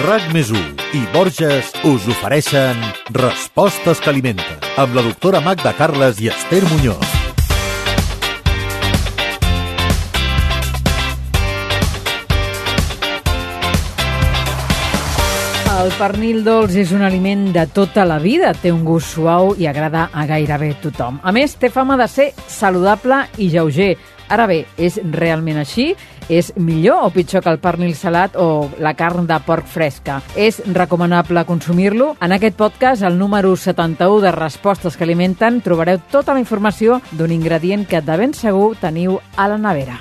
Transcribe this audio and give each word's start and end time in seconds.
RAC 0.00 0.30
més 0.32 0.48
i 0.96 1.00
Borges 1.12 1.74
us 1.84 2.06
ofereixen 2.08 2.78
Respostes 3.12 3.98
que 4.00 4.08
alimenten 4.08 4.62
amb 4.80 4.94
la 4.96 5.02
doctora 5.04 5.42
Magda 5.44 5.74
Carles 5.76 6.22
i 6.24 6.30
Esther 6.32 6.62
Muñoz. 6.70 7.10
El 15.74 15.92
pernil 15.98 16.40
dolç 16.44 16.78
és 16.80 16.94
un 16.96 17.04
aliment 17.04 17.50
de 17.52 17.66
tota 17.68 18.06
la 18.08 18.16
vida. 18.24 18.54
Té 18.56 18.72
un 18.72 18.86
gust 18.88 19.18
suau 19.18 19.52
i 19.60 19.68
agrada 19.68 20.08
a 20.12 20.24
gairebé 20.28 20.74
tothom. 20.80 21.20
A 21.20 21.32
més, 21.32 21.58
té 21.60 21.68
fama 21.68 21.98
de 22.00 22.08
ser 22.08 22.30
saludable 22.48 23.26
i 23.36 23.50
lleuger. 23.52 23.98
Ara 24.32 24.48
bé, 24.48 24.62
és 24.78 24.96
realment 25.12 25.60
així? 25.60 25.90
És 26.30 26.52
millor 26.54 27.02
o 27.02 27.10
pitjor 27.10 27.42
que 27.42 27.50
el 27.50 27.58
pernil 27.58 27.96
salat 27.98 28.36
o 28.38 28.70
la 28.78 28.94
carn 28.94 29.26
de 29.26 29.38
porc 29.42 29.66
fresca? 29.66 30.20
És 30.38 30.60
recomanable 30.70 31.42
consumir-lo? 31.48 32.12
En 32.22 32.36
aquest 32.36 32.54
podcast, 32.56 33.02
el 33.02 33.18
número 33.18 33.56
71 33.56 34.20
de 34.22 34.32
Respostes 34.36 34.96
que 34.96 35.04
alimenten, 35.08 35.58
trobareu 35.60 35.98
tota 36.12 36.38
la 36.38 36.44
informació 36.44 37.00
d'un 37.10 37.34
ingredient 37.34 37.82
que 37.90 38.00
de 38.00 38.22
ben 38.22 38.38
segur 38.38 38.76
teniu 38.78 39.18
a 39.34 39.50
la 39.50 39.58
nevera. 39.58 39.98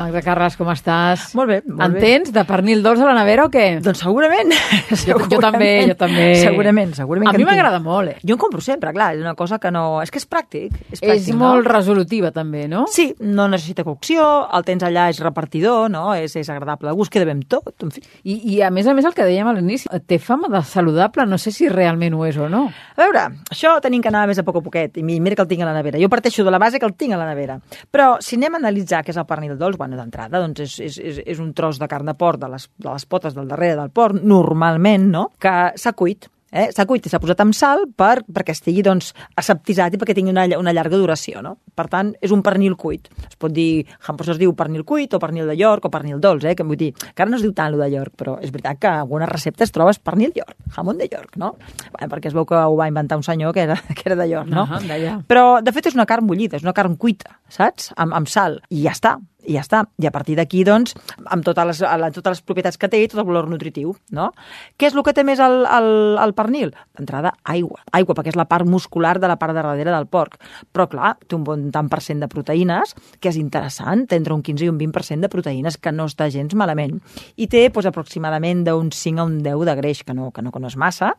Magda 0.00 0.22
Carles, 0.24 0.54
com 0.56 0.68
estàs? 0.72 1.26
Molt 1.36 1.50
bé, 1.50 1.56
molt 1.68 1.82
en 1.84 1.92
bé. 1.92 2.00
tens 2.00 2.30
de 2.32 2.40
pernil 2.48 2.80
dolç 2.80 3.02
a 3.04 3.08
la 3.10 3.12
nevera 3.18 3.44
o 3.44 3.50
què? 3.52 3.66
Doncs 3.84 3.98
segurament. 4.00 4.48
Jo, 4.90 4.96
segurament. 4.96 5.28
jo 5.34 5.40
també, 5.44 5.68
jo 5.90 5.94
també. 6.00 6.24
Segurament, 6.40 6.94
segurament. 6.96 7.28
A 7.28 7.36
mi 7.36 7.44
m'agrada 7.44 7.80
molt, 7.84 8.14
eh? 8.14 8.14
Jo 8.24 8.32
en 8.36 8.40
compro 8.40 8.62
sempre, 8.64 8.94
clar, 8.96 9.10
és 9.18 9.20
una 9.20 9.34
cosa 9.36 9.58
que 9.60 9.68
no... 9.74 10.00
És 10.00 10.08
que 10.10 10.16
és 10.22 10.24
pràctic. 10.30 10.72
És, 10.88 11.02
És 11.02 11.04
pràctic, 11.04 11.36
molt 11.36 11.66
no? 11.66 11.72
resolutiva, 11.74 12.30
també, 12.32 12.62
no? 12.72 12.86
Sí, 12.88 13.10
no 13.20 13.44
necessita 13.52 13.84
cocció, 13.84 14.24
el 14.56 14.64
tens 14.64 14.86
allà, 14.88 15.10
és 15.12 15.20
repartidor, 15.20 15.90
no? 15.92 16.14
És, 16.16 16.32
és 16.40 16.48
agradable 16.48 16.88
de 16.88 16.96
gust, 16.96 17.12
queda 17.12 17.28
ben 17.28 17.42
tot, 17.44 17.68
en 17.84 17.92
fi. 17.92 18.00
I, 18.24 18.38
I, 18.54 18.56
a 18.64 18.70
més 18.72 18.88
a 18.88 18.96
més, 18.96 19.04
el 19.04 19.12
que 19.16 19.28
dèiem 19.28 19.52
a 19.52 19.54
l'inici, 19.58 19.90
té 20.08 20.16
fama 20.18 20.48
de 20.48 20.62
saludable, 20.64 21.28
no 21.28 21.36
sé 21.36 21.52
si 21.52 21.68
realment 21.68 22.16
ho 22.16 22.24
és 22.24 22.40
o 22.40 22.48
no. 22.48 22.64
A 22.96 23.02
veure, 23.04 23.26
això 23.52 23.76
tenim 23.84 24.00
que 24.00 24.08
anar 24.08 24.24
més 24.32 24.40
a 24.40 24.46
poc 24.48 24.62
a 24.62 24.64
poquet, 24.64 24.96
i 24.96 25.04
mi- 25.04 25.20
mira 25.20 25.36
que 25.36 25.44
el 25.44 25.52
tinc 25.52 25.60
a 25.60 25.68
la 25.68 25.76
nevera. 25.76 26.00
Jo 26.00 26.08
parteixo 26.08 26.48
de 26.48 26.56
la 26.56 26.62
base 26.62 26.80
que 26.80 26.88
el 26.88 26.96
tinc 26.96 27.12
a 27.12 27.20
la 27.20 27.28
nevera. 27.28 27.60
Però 27.92 28.14
si 28.24 28.40
anem 28.40 28.56
a 28.56 28.62
analitzar 28.64 29.04
què 29.04 29.12
és 29.12 29.20
el 29.20 29.28
pernil 29.28 29.58
dolç, 29.60 29.76
bueno, 29.76 29.89
d'entrada, 29.98 30.42
doncs 30.42 30.60
és, 30.66 30.76
és, 30.86 30.98
és, 30.98 31.22
és 31.34 31.40
un 31.42 31.54
tros 31.56 31.80
de 31.80 31.88
carn 31.90 32.10
de 32.10 32.16
porc 32.18 32.42
de 32.42 32.50
les, 32.52 32.68
de 32.78 32.90
les 32.90 33.06
potes 33.06 33.34
del 33.36 33.48
darrere 33.50 33.80
del 33.80 33.94
porc, 33.94 34.20
normalment, 34.22 35.10
no?, 35.10 35.30
que 35.40 35.56
s'ha 35.80 35.96
cuit. 35.96 36.30
Eh? 36.50 36.68
S'ha 36.74 36.86
cuit 36.86 37.06
i 37.06 37.10
s'ha 37.10 37.20
posat 37.22 37.40
amb 37.44 37.54
sal 37.54 37.84
per, 37.98 38.24
perquè 38.26 38.54
estigui 38.56 38.82
doncs, 38.82 39.12
aseptitzat 39.38 39.94
i 39.94 40.00
perquè 40.00 40.16
tingui 40.16 40.34
una, 40.34 40.46
una 40.58 40.74
llarga 40.74 40.98
duració. 40.98 41.42
No? 41.46 41.56
Per 41.78 41.86
tant, 41.92 42.12
és 42.22 42.34
un 42.34 42.42
pernil 42.46 42.74
cuit. 42.80 43.06
Es 43.28 43.38
pot 43.40 43.54
dir, 43.54 43.86
Hampers 44.08 44.34
es 44.34 44.40
diu 44.40 44.52
pernil 44.58 44.84
cuit 44.86 45.14
o 45.14 45.20
pernil 45.22 45.46
de 45.50 45.56
York 45.58 45.86
o 45.86 45.92
pernil 45.94 46.20
dolç, 46.22 46.48
eh? 46.50 46.56
que 46.58 46.66
vull 46.66 46.80
dir, 46.80 46.90
que 46.96 47.22
ara 47.22 47.30
no 47.30 47.38
es 47.38 47.46
diu 47.46 47.54
tant 47.56 47.70
lo 47.74 47.80
de 47.80 47.90
York, 47.94 48.16
però 48.18 48.36
és 48.42 48.50
veritat 48.50 48.82
que 48.82 48.90
en 48.90 49.04
algunes 49.04 49.30
receptes 49.30 49.70
trobes 49.74 50.02
pernil 50.02 50.34
York, 50.36 50.56
jamón 50.74 50.98
de 50.98 51.08
York, 51.10 51.38
no? 51.40 51.54
Bueno, 51.94 52.10
perquè 52.10 52.30
es 52.30 52.36
veu 52.36 52.46
que 52.48 52.58
ho 52.58 52.76
va 52.78 52.90
inventar 52.90 53.20
un 53.20 53.26
senyor 53.26 53.54
que 53.54 53.68
era, 53.68 53.78
que 53.96 54.06
era 54.10 54.18
de 54.18 54.28
York, 54.32 54.50
no? 54.50 54.66
Ah, 54.66 54.82
d'allà. 54.82 55.20
Però, 55.30 55.60
de 55.62 55.74
fet, 55.76 55.92
és 55.92 55.98
una 55.98 56.08
carn 56.10 56.26
bullida, 56.26 56.58
és 56.58 56.66
una 56.66 56.74
carn 56.74 56.98
cuita, 56.98 57.38
saps? 57.48 57.92
Amb, 57.96 58.16
amb 58.18 58.30
sal. 58.30 58.58
I 58.74 58.82
ja 58.88 58.96
està, 58.96 59.18
i 59.44 59.56
ja 59.56 59.64
està. 59.64 59.84
I 60.00 60.08
a 60.08 60.12
partir 60.14 60.36
d'aquí, 60.38 60.62
doncs, 60.66 60.94
amb 61.26 61.44
totes 61.46 61.68
les, 61.70 61.82
amb 61.86 62.08
totes 62.14 62.38
les 62.38 62.42
propietats 62.46 62.78
que 62.80 62.90
té 62.90 63.00
i 63.02 63.08
tot 63.10 63.22
el 63.22 63.28
valor 63.28 63.48
nutritiu, 63.50 63.94
no? 64.16 64.30
Què 64.76 64.90
és 64.90 64.96
el 64.96 65.04
que 65.06 65.14
té 65.16 65.24
més 65.26 65.40
el, 65.42 65.64
el, 65.66 65.90
el 66.20 66.34
pernil? 66.36 66.74
D'entrada, 66.98 67.34
aigua. 67.44 67.82
Aigua, 67.96 68.16
perquè 68.18 68.34
és 68.34 68.38
la 68.38 68.48
part 68.50 68.68
muscular 68.68 69.16
de 69.20 69.30
la 69.30 69.38
part 69.40 69.54
de 69.54 69.62
darrere 69.62 69.94
del 69.94 70.08
porc. 70.10 70.38
Però, 70.72 70.86
clar, 70.90 71.14
té 71.26 71.36
un 71.38 71.44
bon 71.46 71.68
tant 71.74 71.88
per 71.90 72.02
cent 72.04 72.20
de 72.22 72.28
proteïnes, 72.30 72.94
que 73.20 73.30
és 73.32 73.38
interessant, 73.40 74.06
té 74.10 74.18
entre 74.20 74.36
un 74.36 74.44
15 74.46 74.66
i 74.66 74.72
un 74.72 74.78
20% 74.80 75.26
de 75.26 75.32
proteïnes, 75.32 75.78
que 75.80 75.92
no 75.94 76.08
està 76.10 76.30
gens 76.32 76.54
malament. 76.58 76.98
I 77.36 77.48
té, 77.50 77.66
doncs, 77.68 77.88
aproximadament 77.90 78.64
d'un 78.66 78.90
5 78.94 79.20
a 79.20 79.26
un 79.28 79.40
10 79.44 79.66
de 79.68 79.76
greix, 79.80 80.04
que 80.06 80.14
no, 80.16 80.30
que 80.34 80.44
no, 80.44 80.52
que 80.52 80.62
no 80.62 80.70
és 80.70 80.76
massa. 80.80 81.12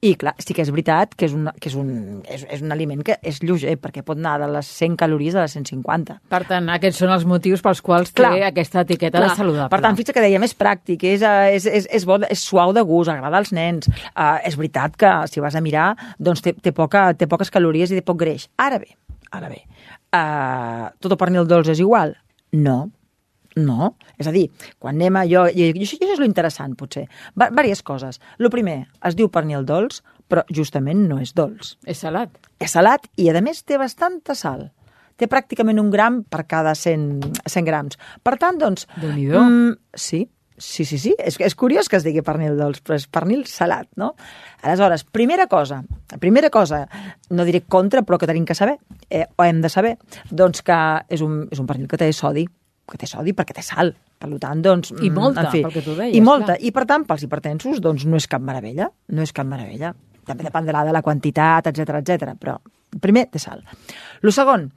I, 0.00 0.14
clar, 0.20 0.34
sí 0.42 0.56
que 0.56 0.64
és 0.64 0.72
veritat 0.72 1.16
que 1.16 1.26
és 1.28 1.36
un, 1.36 1.48
que 1.58 1.70
és 1.70 1.76
un, 1.78 2.22
és, 2.28 2.44
és 2.52 2.62
un 2.64 2.74
aliment 2.74 3.02
que 3.06 3.18
és 3.22 3.40
lleuger, 3.42 3.76
perquè 3.80 4.04
pot 4.06 4.18
anar 4.18 4.38
de 4.42 4.50
les 4.52 4.68
100 4.82 4.98
calories 5.00 5.36
a 5.36 5.46
les 5.46 5.56
150. 5.56 6.18
Per 6.32 6.42
tant, 6.48 6.68
aquests 6.74 7.02
són 7.02 7.14
els 7.14 7.26
motius 7.28 7.61
pels 7.64 7.82
quals 7.84 8.12
Clar. 8.16 8.32
té 8.34 8.46
aquesta 8.48 8.82
etiqueta 8.84 9.18
Clar, 9.18 9.30
de 9.30 9.38
saludable. 9.38 9.70
Per 9.72 9.80
tant, 9.84 9.98
fixa 9.98 10.14
que 10.16 10.24
dèiem, 10.24 10.44
és 10.46 10.54
pràctic, 10.58 11.04
és, 11.08 11.24
eh, 11.26 11.56
és, 11.56 11.66
és, 11.66 11.88
és, 11.98 12.06
bo, 12.08 12.18
és 12.28 12.42
suau 12.42 12.74
de 12.76 12.84
gust, 12.86 13.12
agrada 13.12 13.40
als 13.40 13.52
nens. 13.56 13.88
Uh, 14.12 14.38
és 14.48 14.56
veritat 14.58 14.96
que, 14.98 15.12
si 15.32 15.42
vas 15.44 15.56
a 15.58 15.62
mirar, 15.64 15.92
doncs 16.18 16.44
té, 16.44 16.54
té, 16.54 16.74
poca, 16.76 17.10
té 17.18 17.28
poques 17.30 17.52
calories 17.54 17.92
i 17.92 18.00
té 18.00 18.06
poc 18.06 18.20
greix. 18.22 18.48
Ara 18.60 18.80
bé, 18.82 18.96
ara 19.30 19.52
bé, 19.52 19.62
uh, 20.12 20.90
tot 21.00 21.14
el 21.14 21.20
pernil 21.20 21.48
dolç 21.48 21.72
és 21.74 21.82
igual? 21.84 22.16
No, 22.52 22.90
no. 23.56 23.94
És 24.20 24.28
a 24.28 24.34
dir, 24.34 24.48
quan 24.78 24.96
anem 24.96 25.18
a... 25.20 25.24
Jo, 25.28 25.46
i, 25.50 25.70
i 25.72 25.86
això, 25.86 25.98
és 26.00 26.20
lo 26.20 26.28
interessant, 26.28 26.76
potser. 26.78 27.06
Va, 27.38 27.50
diverses 27.50 27.84
coses. 27.86 28.20
Lo 28.38 28.50
primer, 28.52 28.82
es 29.08 29.16
diu 29.18 29.30
pernil 29.32 29.66
dolç, 29.68 30.02
però 30.30 30.44
justament 30.52 31.06
no 31.08 31.18
és 31.20 31.34
dolç. 31.36 31.76
És 31.88 32.04
salat. 32.04 32.32
És 32.62 32.76
salat 32.76 33.08
i, 33.16 33.28
a 33.28 33.44
més, 33.44 33.64
té 33.66 33.80
bastanta 33.80 34.36
sal. 34.38 34.70
Té 35.16 35.28
pràcticament 35.30 35.80
un 35.82 35.90
gram 35.92 36.22
per 36.24 36.44
cada 36.50 36.74
100, 36.78 37.42
100 37.46 37.66
grams. 37.68 37.98
Per 38.22 38.36
tant, 38.40 38.58
doncs... 38.60 38.86
Déu-n'hi-do. 39.00 39.40
mm, 39.40 39.74
sí, 39.94 40.24
sí, 40.62 40.84
sí, 40.84 40.98
sí. 40.98 41.14
És, 41.18 41.38
és 41.40 41.56
curiós 41.58 41.88
que 41.90 41.98
es 41.98 42.06
digui 42.06 42.22
pernil 42.24 42.56
dolç, 42.58 42.80
però 42.84 42.96
és 42.98 43.08
pernil 43.10 43.44
salat, 43.50 43.88
no? 44.00 44.12
Aleshores, 44.62 45.04
primera 45.04 45.48
cosa, 45.50 45.82
primera 46.22 46.50
cosa, 46.54 46.84
no 47.30 47.46
diré 47.48 47.64
contra, 47.66 48.04
però 48.06 48.18
que 48.20 48.30
tenim 48.30 48.46
que 48.48 48.56
saber, 48.56 48.78
eh, 49.10 49.26
o 49.36 49.44
hem 49.44 49.60
de 49.64 49.70
saber, 49.72 49.96
doncs 50.30 50.62
que 50.62 50.78
és 51.08 51.24
un, 51.24 51.46
és 51.50 51.60
un 51.60 51.68
pernil 51.68 51.90
que 51.90 51.98
té 52.00 52.12
sodi, 52.14 52.46
que 52.88 52.98
té 52.98 53.08
sodi 53.10 53.34
perquè 53.36 53.58
té 53.58 53.66
sal. 53.66 53.94
Per 54.22 54.30
tant, 54.38 54.60
doncs... 54.62 54.92
I 54.94 55.08
mm, 55.10 55.16
molta, 55.18 55.48
en 55.48 55.50
fi, 55.50 55.64
pel 55.64 55.74
que 55.74 55.82
tu 55.82 55.96
deies, 55.98 56.14
I 56.14 56.20
molta. 56.22 56.52
clar. 56.52 56.60
I, 56.62 56.70
per 56.70 56.84
tant, 56.86 57.06
pels 57.08 57.24
hipertensos, 57.26 57.80
doncs 57.82 58.06
no 58.06 58.20
és 58.20 58.28
cap 58.30 58.44
meravella. 58.44 58.86
No 59.10 59.24
és 59.26 59.34
cap 59.34 59.48
meravella. 59.50 59.90
També 60.22 60.46
dependrà 60.46 60.84
de 60.86 60.92
la 60.94 61.02
quantitat, 61.02 61.66
etc 61.72 61.98
etc. 61.98 62.36
però 62.38 62.54
primer 63.00 63.28
té 63.32 63.40
sal. 63.42 63.62
Lo 64.20 64.32
segon, 64.34 64.70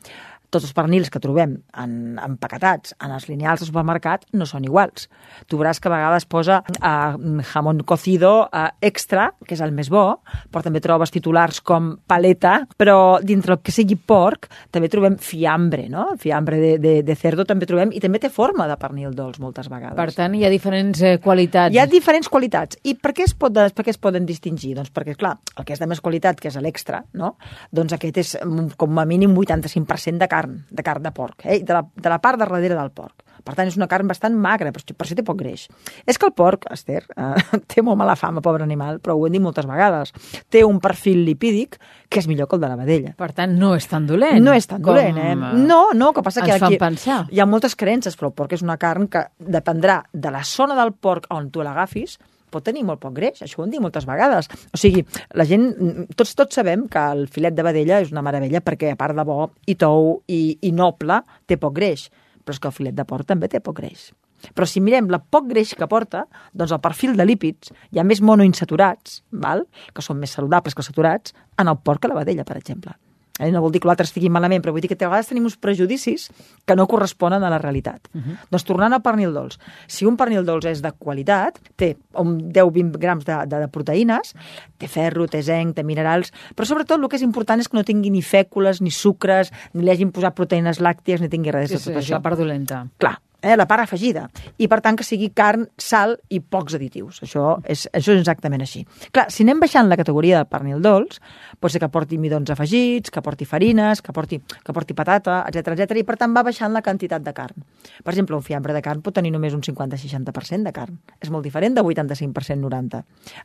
tots 0.55 0.67
els 0.67 0.75
pernils 0.75 1.11
que 1.11 1.19
trobem 1.19 1.57
en, 1.81 1.95
empaquetats 2.23 2.95
en 3.03 3.13
els 3.15 3.27
lineals 3.27 3.61
del 3.61 3.69
supermercat 3.69 4.25
no 4.35 4.47
són 4.47 4.65
iguals. 4.67 5.09
Tu 5.51 5.59
veuràs 5.59 5.81
que 5.81 5.91
a 5.91 5.95
vegades 5.95 6.27
posa 6.31 6.61
uh, 6.63 7.41
jamón 7.51 7.83
cocido 7.87 8.47
uh, 8.47 8.69
extra, 8.85 9.29
que 9.45 9.57
és 9.57 9.63
el 9.65 9.73
més 9.75 9.91
bo, 9.91 10.21
però 10.51 10.63
també 10.65 10.81
trobes 10.83 11.11
titulars 11.11 11.59
com 11.65 11.93
paleta, 12.07 12.61
però 12.79 13.19
dintre 13.23 13.57
el 13.57 13.63
que 13.65 13.75
sigui 13.75 13.97
porc 13.99 14.47
també 14.71 14.89
trobem 14.91 15.17
fiambre, 15.21 15.89
no? 15.91 16.07
Fiambre 16.21 16.59
de, 16.61 16.71
de, 16.79 16.95
de 17.05 17.17
cerdo 17.19 17.45
també 17.47 17.67
trobem, 17.67 17.91
i 17.95 18.01
també 18.03 18.21
té 18.23 18.31
forma 18.31 18.69
de 18.69 18.77
pernil 18.79 19.15
dolç 19.17 19.41
moltes 19.43 19.69
vegades. 19.71 19.97
Per 19.99 20.15
tant, 20.15 20.35
hi 20.37 20.45
ha 20.47 20.53
diferents 20.53 21.01
eh, 21.03 21.17
qualitats. 21.23 21.75
Hi 21.75 21.81
ha 21.81 21.87
diferents 21.89 22.31
qualitats. 22.31 22.79
I 22.87 22.95
per 23.01 23.11
què 23.17 23.27
es, 23.27 23.35
pot, 23.37 23.55
per 23.75 23.85
què 23.85 23.91
es 23.93 24.01
poden 24.01 24.27
distingir? 24.29 24.75
Doncs 24.79 24.93
perquè, 24.95 25.17
clar, 25.19 25.35
el 25.55 25.67
que 25.67 25.75
és 25.75 25.81
de 25.81 25.89
més 25.89 26.01
qualitat, 26.03 26.39
que 26.39 26.51
és 26.51 26.59
l'extra, 26.61 27.03
no? 27.17 27.35
doncs 27.75 27.95
aquest 27.95 28.21
és 28.21 28.33
com 28.77 28.99
a 28.99 29.05
mínim 29.07 29.33
85% 29.35 30.21
de 30.21 30.27
carn, 30.31 30.44
de 30.47 30.83
carn 30.85 31.03
de 31.03 31.11
porc, 31.15 31.45
eh? 31.45 31.61
de, 31.63 31.73
la, 31.73 31.83
de 31.83 32.11
la 32.11 32.19
part 32.23 32.39
de 32.39 32.45
darrere 32.45 32.75
del 32.77 32.91
porc. 32.95 33.25
Per 33.45 33.53
tant, 33.53 33.67
és 33.69 33.75
una 33.77 33.85
carn 33.89 34.07
bastant 34.09 34.33
magra, 34.41 34.71
per, 34.73 34.81
per 34.89 35.05
això 35.05 35.15
té 35.17 35.23
poc 35.25 35.37
greix. 35.37 35.67
És 36.09 36.17
que 36.17 36.25
el 36.25 36.33
porc, 36.33 36.65
Esther, 36.73 37.03
eh, 37.15 37.59
té 37.69 37.83
molt 37.85 37.99
mala 37.99 38.15
fama, 38.17 38.41
pobre 38.45 38.65
animal, 38.65 38.97
però 39.03 39.17
ho 39.17 39.25
hem 39.27 39.37
dit 39.37 39.43
moltes 39.43 39.67
vegades. 39.69 40.13
Té 40.49 40.63
un 40.65 40.79
perfil 40.81 41.21
lipídic 41.27 41.77
que 42.09 42.21
és 42.23 42.29
millor 42.31 42.49
que 42.49 42.57
el 42.57 42.63
de 42.63 42.71
la 42.71 42.79
vedella. 42.79 43.13
Per 43.19 43.31
tant, 43.37 43.53
no 43.59 43.73
és 43.77 43.85
tan 43.91 44.07
dolent. 44.09 44.41
No 44.43 44.55
és 44.55 44.65
tan 44.69 44.81
com, 44.81 44.95
dolent, 44.95 45.19
eh? 45.21 45.35
No, 45.35 45.81
no, 45.93 46.11
que 46.15 46.25
passa 46.25 46.45
que 46.45 46.55
aquí 46.57 46.79
pensar. 46.81 47.25
hi 47.29 47.41
ha 47.41 47.49
moltes 47.49 47.77
creences, 47.77 48.17
però 48.17 48.31
el 48.31 48.37
porc 48.37 48.55
és 48.57 48.65
una 48.65 48.79
carn 48.81 49.09
que 49.11 49.27
dependrà 49.37 50.01
de 50.13 50.33
la 50.33 50.45
zona 50.45 50.77
del 50.79 50.95
porc 50.97 51.29
on 51.33 51.51
tu 51.53 51.65
l'agafis, 51.65 52.17
pot 52.55 52.65
tenir 52.65 52.85
molt 52.87 53.03
poc 53.03 53.15
greix, 53.17 53.43
això 53.43 53.61
ho 53.61 53.65
hem 53.67 53.73
dit 53.75 53.83
moltes 53.83 54.07
vegades. 54.09 54.49
O 54.73 54.79
sigui, 54.81 55.05
la 55.35 55.47
gent, 55.47 55.69
tots 56.17 56.35
tots 56.39 56.61
sabem 56.61 56.87
que 56.91 57.05
el 57.15 57.25
filet 57.31 57.55
de 57.55 57.65
vedella 57.67 58.01
és 58.03 58.13
una 58.15 58.23
meravella 58.25 58.63
perquè, 58.65 58.93
a 58.95 58.99
part 58.99 59.17
de 59.17 59.27
bo 59.27 59.49
i 59.67 59.77
tou 59.79 60.21
i, 60.31 60.57
i 60.63 60.71
noble, 60.75 61.21
té 61.45 61.59
poc 61.61 61.75
greix. 61.77 62.09
Però 62.45 62.55
és 62.55 62.61
que 62.61 62.69
el 62.69 62.77
filet 62.77 62.95
de 62.95 63.05
porc 63.07 63.27
també 63.27 63.49
té 63.51 63.61
poc 63.63 63.79
greix. 63.81 64.11
Però 64.53 64.67
si 64.69 64.81
mirem 64.83 65.07
la 65.09 65.19
poc 65.19 65.47
greix 65.49 65.73
que 65.77 65.87
porta, 65.89 66.25
doncs 66.53 66.75
el 66.75 66.83
perfil 66.83 67.15
de 67.17 67.25
lípids, 67.25 67.71
hi 67.91 68.01
ha 68.01 68.05
més 68.05 68.21
monoinsaturats, 68.21 69.21
val? 69.31 69.65
que 69.93 70.05
són 70.05 70.21
més 70.21 70.35
saludables 70.37 70.75
que 70.75 70.83
els 70.83 70.91
saturats, 70.91 71.33
en 71.57 71.71
el 71.71 71.81
porc 71.81 72.03
que 72.03 72.11
la 72.11 72.19
vedella, 72.19 72.45
per 72.45 72.59
exemple. 72.59 72.93
Eh? 73.39 73.51
No 73.51 73.61
vol 73.61 73.71
dir 73.73 73.81
que 73.83 73.87
l'altre 73.89 74.05
estigui 74.07 74.29
malament, 74.31 74.61
però 74.63 74.71
vull 74.71 74.81
dir 74.81 74.87
que 74.87 74.95
a 75.05 75.09
vegades 75.09 75.27
tenim 75.27 75.43
uns 75.43 75.57
prejudicis 75.59 76.29
que 76.65 76.75
no 76.75 76.87
corresponen 76.87 77.43
a 77.43 77.49
la 77.49 77.57
realitat. 77.59 78.07
Uh 78.13 78.21
-huh. 78.21 78.37
Doncs 78.51 78.63
tornant 78.63 78.93
al 78.93 79.01
pernil 79.01 79.33
dolç. 79.33 79.57
Si 79.87 80.05
un 80.05 80.15
pernil 80.17 80.45
dolç 80.45 80.65
és 80.65 80.81
de 80.81 80.91
qualitat, 80.91 81.59
té 81.75 81.97
un 82.13 82.51
10-20 82.53 82.97
grams 82.97 83.25
de, 83.25 83.35
de, 83.45 83.59
de 83.59 83.67
proteïnes, 83.67 84.33
té 84.77 84.87
ferro, 84.87 85.27
té 85.27 85.41
zinc, 85.41 85.75
té 85.75 85.83
minerals, 85.83 86.31
però 86.55 86.65
sobretot 86.65 86.99
el 87.01 87.09
que 87.09 87.15
és 87.17 87.21
important 87.21 87.59
és 87.59 87.67
que 87.67 87.77
no 87.77 87.83
tingui 87.83 88.09
ni 88.09 88.21
fècules, 88.21 88.81
ni 88.81 88.91
sucres, 88.91 89.51
ni 89.73 89.83
li 89.83 89.91
hagin 89.91 90.11
posat 90.11 90.33
proteïnes 90.33 90.79
làcties, 90.79 91.19
ni 91.21 91.29
tingui 91.29 91.51
res 91.51 91.69
Sí, 91.69 91.73
de 91.75 91.79
sí, 91.79 91.89
tot 91.89 91.97
és 91.97 92.05
això. 92.05 92.11
la 92.13 92.21
part 92.21 92.37
dolenta. 92.37 92.87
Clar, 92.97 93.19
eh, 93.45 93.55
la 93.55 93.67
part 93.69 93.85
afegida, 93.85 94.25
i 94.57 94.67
per 94.71 94.81
tant 94.81 94.97
que 94.97 95.05
sigui 95.05 95.29
carn, 95.37 95.67
sal 95.77 96.17
i 96.33 96.41
pocs 96.41 96.75
additius. 96.77 97.21
Això 97.25 97.59
és, 97.61 97.85
això 97.93 98.15
és 98.15 98.23
exactament 98.23 98.65
així. 98.65 98.81
Clar, 99.13 99.27
si 99.33 99.45
anem 99.45 99.61
baixant 99.61 99.89
la 99.91 99.97
categoria 99.99 100.41
del 100.41 100.49
pernil 100.49 100.81
dolç, 100.83 101.19
pot 101.61 101.71
ser 101.71 101.81
que 101.83 101.91
porti 101.93 102.19
midons 102.21 102.49
afegits, 102.51 103.13
que 103.13 103.23
porti 103.25 103.45
farines, 103.45 104.01
que 104.01 104.15
porti, 104.15 104.41
que 104.41 104.75
porti 104.75 104.97
patata, 104.97 105.43
etc 105.49 105.75
etc 105.75 106.01
i 106.01 106.05
per 106.07 106.17
tant 106.19 106.33
va 106.35 106.43
baixant 106.47 106.73
la 106.73 106.83
quantitat 106.85 107.23
de 107.23 107.35
carn. 107.37 107.65
Per 108.03 108.13
exemple, 108.13 108.35
un 108.35 108.45
fiambre 108.45 108.73
de 108.73 108.81
carn 108.85 109.03
pot 109.05 109.15
tenir 109.15 109.33
només 109.35 109.53
un 109.53 109.63
50-60% 109.65 110.65
de 110.65 110.75
carn. 110.75 110.99
És 111.21 111.29
molt 111.29 111.45
diferent 111.45 111.77
de 111.77 111.85
85% 111.85 112.61
90. 112.65 113.03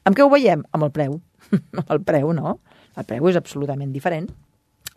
Amb 0.09 0.17
què 0.17 0.25
ho 0.25 0.33
veiem? 0.33 0.65
Amb 0.73 0.89
el 0.89 0.95
preu. 0.97 1.21
amb 1.79 1.91
el 1.91 2.05
preu, 2.07 2.33
no? 2.37 2.61
El 2.97 3.07
preu 3.07 3.29
és 3.31 3.39
absolutament 3.39 3.93
diferent 3.93 4.31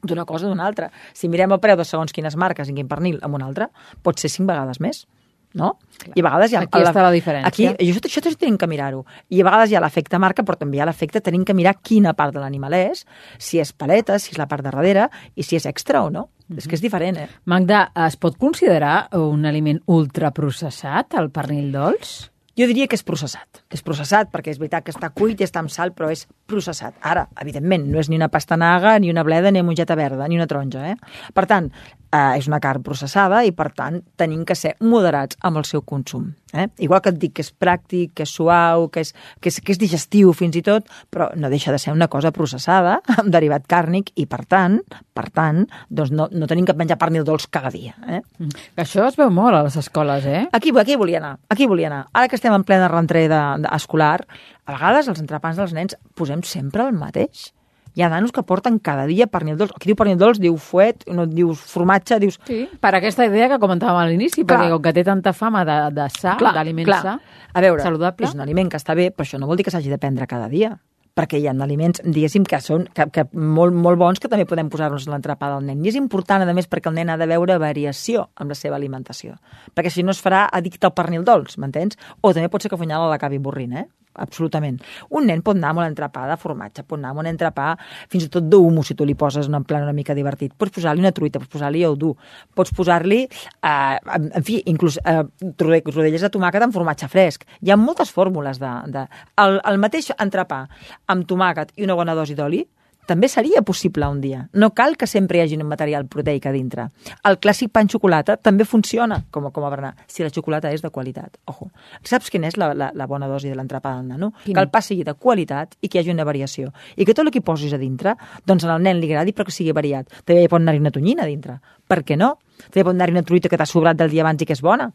d'una 0.04 0.26
cosa 0.26 0.48
a 0.48 0.50
d'una 0.50 0.68
altra. 0.68 0.92
Si 1.14 1.30
mirem 1.30 1.52
el 1.52 1.60
preu 1.60 1.78
de 1.80 1.88
segons 1.88 2.14
quines 2.14 2.36
marques 2.36 2.70
i 2.70 2.74
quin 2.74 2.88
pernil 2.88 3.20
amb 3.22 3.36
una 3.36 3.46
altra, 3.46 3.70
pot 4.04 4.20
ser 4.20 4.30
cinc 4.30 4.50
vegades 4.50 4.80
més 4.84 5.06
no? 5.54 5.78
Clar. 5.98 6.14
I 6.18 6.22
a 6.22 6.26
vegades 6.26 6.52
hi 6.52 6.58
ha... 6.58 6.64
Aquí 6.66 6.82
està 6.82 7.04
la 7.06 7.12
diferència. 7.14 7.50
Aquí, 7.50 7.68
això, 7.70 8.02
això 8.10 8.34
tenim 8.42 8.58
que 8.60 8.70
mirar-ho. 8.70 9.04
I 9.30 9.42
a 9.42 9.48
vegades 9.48 9.72
hi 9.72 9.78
ha 9.78 9.84
l'efecte 9.84 10.20
marca, 10.22 10.46
però 10.46 10.58
també 10.60 10.80
hi 10.80 10.84
ha 10.84 10.90
l'efecte 10.90 11.22
tenim 11.24 11.46
que 11.48 11.56
mirar 11.58 11.76
quina 11.82 12.16
part 12.18 12.34
de 12.36 12.42
l'animal 12.42 12.76
és, 12.80 13.06
si 13.38 13.62
és 13.62 13.74
paleta, 13.78 14.18
si 14.20 14.34
és 14.34 14.42
la 14.42 14.50
part 14.50 14.66
de 14.66 14.72
darrere, 14.74 15.08
i 15.36 15.46
si 15.46 15.58
és 15.60 15.70
extra 15.70 16.04
o 16.04 16.10
no. 16.10 16.28
Mm 16.48 16.56
-hmm. 16.56 16.58
És 16.58 16.68
que 16.68 16.76
és 16.76 16.82
diferent, 16.82 17.18
eh? 17.18 17.30
Magda, 17.46 17.92
es 18.08 18.18
pot 18.18 18.38
considerar 18.38 19.10
un 19.14 19.46
aliment 19.46 19.82
ultraprocessat, 19.86 21.14
el 21.14 21.30
pernil 21.30 21.72
dolç? 21.72 22.33
Jo 22.54 22.68
diria 22.70 22.86
que 22.86 22.94
és 22.94 23.02
processat. 23.06 23.64
És 23.74 23.82
processat 23.82 24.30
perquè 24.30 24.52
és 24.54 24.60
veritat 24.62 24.86
que 24.86 24.94
està 24.94 25.10
cuit 25.10 25.40
i 25.42 25.46
està 25.48 25.64
amb 25.64 25.72
sal, 25.74 25.90
però 25.98 26.12
és 26.14 26.28
processat. 26.50 26.94
Ara, 27.02 27.26
evidentment, 27.42 27.88
no 27.90 27.98
és 28.02 28.12
ni 28.12 28.20
una 28.20 28.30
pastanaga, 28.30 29.00
ni 29.02 29.10
una 29.10 29.24
bleda, 29.26 29.50
ni 29.50 29.62
una 29.62 29.72
mongeta 29.72 29.98
verda, 29.98 30.28
ni 30.30 30.38
una 30.38 30.46
taronja. 30.50 30.86
Eh? 30.92 31.32
Per 31.34 31.48
tant, 31.50 31.72
eh, 32.14 32.38
és 32.38 32.48
una 32.50 32.62
carn 32.64 32.84
processada 32.86 33.42
i, 33.48 33.52
per 33.56 33.72
tant, 33.76 34.00
tenim 34.20 34.46
que 34.46 34.56
ser 34.58 34.76
moderats 34.86 35.38
amb 35.42 35.60
el 35.62 35.68
seu 35.68 35.84
consum. 35.86 36.32
Eh? 36.54 36.68
Igual 36.86 37.02
que 37.02 37.10
et 37.10 37.18
dic 37.18 37.34
que 37.40 37.42
és 37.42 37.50
pràctic, 37.50 38.12
que 38.14 38.28
és 38.28 38.34
suau, 38.38 38.86
que 38.94 39.02
és, 39.02 39.14
que 39.42 39.50
és, 39.50 39.58
que 39.58 39.74
és 39.74 39.80
digestiu 39.82 40.36
fins 40.38 40.56
i 40.60 40.62
tot, 40.66 40.86
però 41.10 41.32
no 41.40 41.50
deixa 41.50 41.74
de 41.74 41.80
ser 41.82 41.96
una 41.96 42.08
cosa 42.14 42.32
processada, 42.36 43.00
amb 43.18 43.32
derivat 43.34 43.66
càrnic, 43.70 44.14
i, 44.20 44.28
per 44.30 44.44
tant, 44.50 44.78
per 45.18 45.26
tant, 45.34 45.64
doncs 45.90 46.14
no, 46.14 46.30
no 46.30 46.50
tenim 46.50 46.70
que 46.70 46.78
menjar 46.78 47.00
pernil 47.02 47.26
dolç 47.26 47.50
cada 47.54 47.74
dia. 47.74 47.96
Eh? 48.06 48.22
Mm. 48.38 48.54
Això 48.86 49.08
es 49.10 49.18
veu 49.18 49.34
molt 49.34 49.58
a 49.58 49.64
les 49.66 49.80
escoles, 49.82 50.30
eh? 50.30 50.46
Aquí, 50.54 50.76
aquí 50.78 51.00
volia 51.00 51.20
anar, 51.24 51.36
aquí 51.50 51.68
volia 51.70 51.90
anar. 51.90 52.06
Ara 52.14 52.30
que 52.30 52.38
estem 52.38 52.54
en 52.54 52.68
plena 52.68 52.92
rentrada 52.92 53.44
escolar, 53.74 54.22
a 54.64 54.78
vegades 54.78 55.10
els 55.10 55.20
entrepans 55.24 55.58
dels 55.58 55.74
nens 55.74 55.98
posem 56.16 56.46
sempre 56.46 56.86
el 56.86 56.94
mateix. 56.96 57.50
Hi 57.94 58.02
ha 58.02 58.10
nanos 58.10 58.32
que 58.34 58.42
porten 58.42 58.80
cada 58.82 59.06
dia 59.06 59.28
pernil 59.30 59.58
dolç. 59.60 59.74
Aquí 59.76 59.92
diu 59.92 59.98
pernil 59.98 60.18
dolç, 60.18 60.40
diu 60.42 60.56
fuet, 60.58 61.04
no 61.14 61.28
dius 61.30 61.62
formatge, 61.70 62.18
dius... 62.24 62.40
Sí, 62.48 62.64
per 62.82 62.96
aquesta 62.98 63.28
idea 63.30 63.52
que 63.52 63.60
comentàvem 63.62 64.02
a 64.02 64.08
l'inici, 64.10 64.48
perquè 64.50 64.72
com 64.74 64.82
que 64.82 64.96
té 64.98 65.04
tanta 65.06 65.34
fama 65.38 65.62
de, 65.68 65.78
de 65.94 66.08
sa, 66.18 66.34
d'aliment 66.42 66.90
sa, 66.90 67.20
A 67.54 67.62
veure, 67.62 67.86
saludable. 67.86 68.26
és 68.26 68.34
un 68.34 68.42
aliment 68.42 68.72
que 68.74 68.82
està 68.82 68.98
bé, 68.98 69.12
però 69.14 69.28
això 69.28 69.38
no 69.38 69.50
vol 69.50 69.62
dir 69.62 69.68
que 69.68 69.74
s'hagi 69.74 69.94
de 69.94 70.02
prendre 70.02 70.26
cada 70.28 70.50
dia 70.50 70.74
perquè 71.14 71.38
hi 71.38 71.48
ha 71.48 71.54
aliments, 71.62 72.02
diguéssim, 72.04 72.46
que 72.50 72.58
són 72.64 72.88
que, 72.90 73.06
que 73.14 73.26
molt, 73.38 73.76
molt 73.78 74.00
bons 74.02 74.22
que 74.22 74.30
també 74.32 74.48
podem 74.50 74.70
posar-nos 74.74 75.06
a 75.08 75.12
l'entrepà 75.14 75.52
del 75.54 75.68
nen. 75.68 75.84
I 75.86 75.92
és 75.92 75.98
important, 76.00 76.42
a 76.42 76.56
més, 76.58 76.66
perquè 76.70 76.90
el 76.90 76.98
nen 76.98 77.12
ha 77.14 77.18
de 77.22 77.28
veure 77.30 77.60
variació 77.62 78.28
amb 78.42 78.50
la 78.50 78.58
seva 78.58 78.80
alimentació. 78.80 79.36
Perquè 79.78 79.92
si 79.94 80.02
no 80.02 80.14
es 80.16 80.22
farà 80.24 80.48
addicte 80.50 80.90
al 80.90 80.96
pernil 80.98 81.26
dolç, 81.28 81.60
m'entens? 81.62 82.00
O 82.22 82.34
també 82.34 82.50
pot 82.50 82.66
ser 82.66 82.72
que 82.72 82.80
al 82.80 82.82
final 82.82 83.06
l'acabi 83.12 83.38
avorrint, 83.38 83.78
eh? 83.78 83.86
Absolutament. 84.14 84.80
Un 85.10 85.28
nen 85.30 85.42
pot 85.46 85.58
anar 85.58 85.74
amb 85.74 85.84
un 85.84 85.88
entrepà 85.88 86.26
de 86.30 86.38
formatge, 86.40 86.86
pot 86.88 87.00
anar 87.00 87.14
amb 87.14 87.24
un 87.24 87.30
entrepà 87.32 87.74
fins 88.12 88.28
i 88.28 88.32
tot 88.34 88.48
d'humo, 88.50 88.84
si 88.84 88.96
tu 88.96 89.08
li 89.08 89.16
poses 89.16 89.50
en 89.50 89.66
plan 89.68 89.86
una 89.86 89.96
mica 89.96 90.16
divertit. 90.18 90.54
Pots 90.58 90.76
posar-li 90.78 91.04
una 91.04 91.14
truita, 91.16 91.42
pots 91.42 91.54
posar-li 91.56 91.84
el 91.88 91.98
dur, 92.00 92.14
pots 92.56 92.74
posar-li, 92.76 93.24
eh, 93.26 93.98
en 94.24 94.46
fi, 94.46 94.62
inclús 94.70 95.00
eh, 95.04 95.24
rodelles 95.64 96.22
de 96.22 96.32
tomàquet 96.34 96.68
amb 96.68 96.76
formatge 96.76 97.10
fresc. 97.12 97.48
Hi 97.62 97.74
ha 97.74 97.80
moltes 97.80 98.14
fórmules 98.14 98.62
de... 98.62 98.72
de... 98.94 99.08
El, 99.44 99.60
el 99.70 99.82
mateix 99.82 100.12
entrepà 100.18 100.64
amb 101.10 101.28
tomàquet 101.28 101.74
i 101.78 101.88
una 101.88 101.98
bona 101.98 102.16
dosi 102.18 102.38
d'oli, 102.38 102.64
també 103.06 103.28
seria 103.28 103.62
possible 103.62 104.08
un 104.08 104.22
dia. 104.22 104.48
No 104.54 104.72
cal 104.72 104.96
que 104.98 105.08
sempre 105.08 105.38
hi 105.38 105.42
hagi 105.42 105.58
un 105.60 105.68
material 105.68 106.06
proteic 106.08 106.46
a 106.48 106.52
dintre. 106.52 106.88
El 107.28 107.38
clàssic 107.40 107.72
pa 107.72 107.82
amb 107.84 107.92
xocolata 107.92 108.38
també 108.38 108.66
funciona 108.66 109.24
com, 109.32 109.48
a- 109.48 109.52
com 109.52 109.64
a 109.66 109.70
berenar, 109.70 109.94
si 110.08 110.24
la 110.24 110.30
xocolata 110.30 110.72
és 110.72 110.82
de 110.82 110.90
qualitat. 110.90 111.38
Ojo. 111.46 111.70
Saps 112.04 112.30
quina 112.30 112.48
és 112.48 112.58
la, 112.58 112.74
la, 112.74 112.92
la 112.94 113.06
bona 113.08 113.28
dosi 113.28 113.50
de 113.50 113.56
l'entrepà 113.56 113.96
del 113.98 114.08
nano? 114.08 114.32
Quina? 114.44 114.56
Que 114.60 114.64
el 114.66 114.70
pa 114.72 114.82
sigui 114.82 115.04
de 115.04 115.14
qualitat 115.14 115.76
i 115.82 115.90
que 115.90 115.98
hi 115.98 116.02
hagi 116.02 116.12
una 116.16 116.24
variació. 116.24 116.72
I 116.96 117.06
que 117.06 117.14
tot 117.14 117.26
el 117.26 117.32
que 117.32 117.42
posis 117.42 117.74
a 117.74 117.78
dintre, 117.78 118.16
doncs 118.46 118.64
al 118.64 118.82
nen 118.82 119.00
li 119.00 119.12
agradi 119.12 119.34
però 119.34 119.46
que 119.46 119.52
sigui 119.56 119.72
variat. 119.76 120.08
També 120.24 120.44
hi 120.44 120.48
pot 120.52 120.62
anar-hi 120.62 120.80
una 120.80 120.92
tonyina 120.92 121.24
a 121.24 121.28
dintre. 121.28 121.60
Per 121.88 122.04
què 122.04 122.16
no? 122.18 122.38
També 122.70 122.84
pot 122.88 122.94
anar-hi 122.96 123.12
una 123.18 123.24
truita 123.28 123.50
que 123.50 123.58
t'ha 123.58 123.66
sobrat 123.68 123.98
del 123.98 124.10
dia 124.10 124.22
abans 124.24 124.42
i 124.42 124.46
que 124.46 124.54
és 124.54 124.62
bona. 124.62 124.92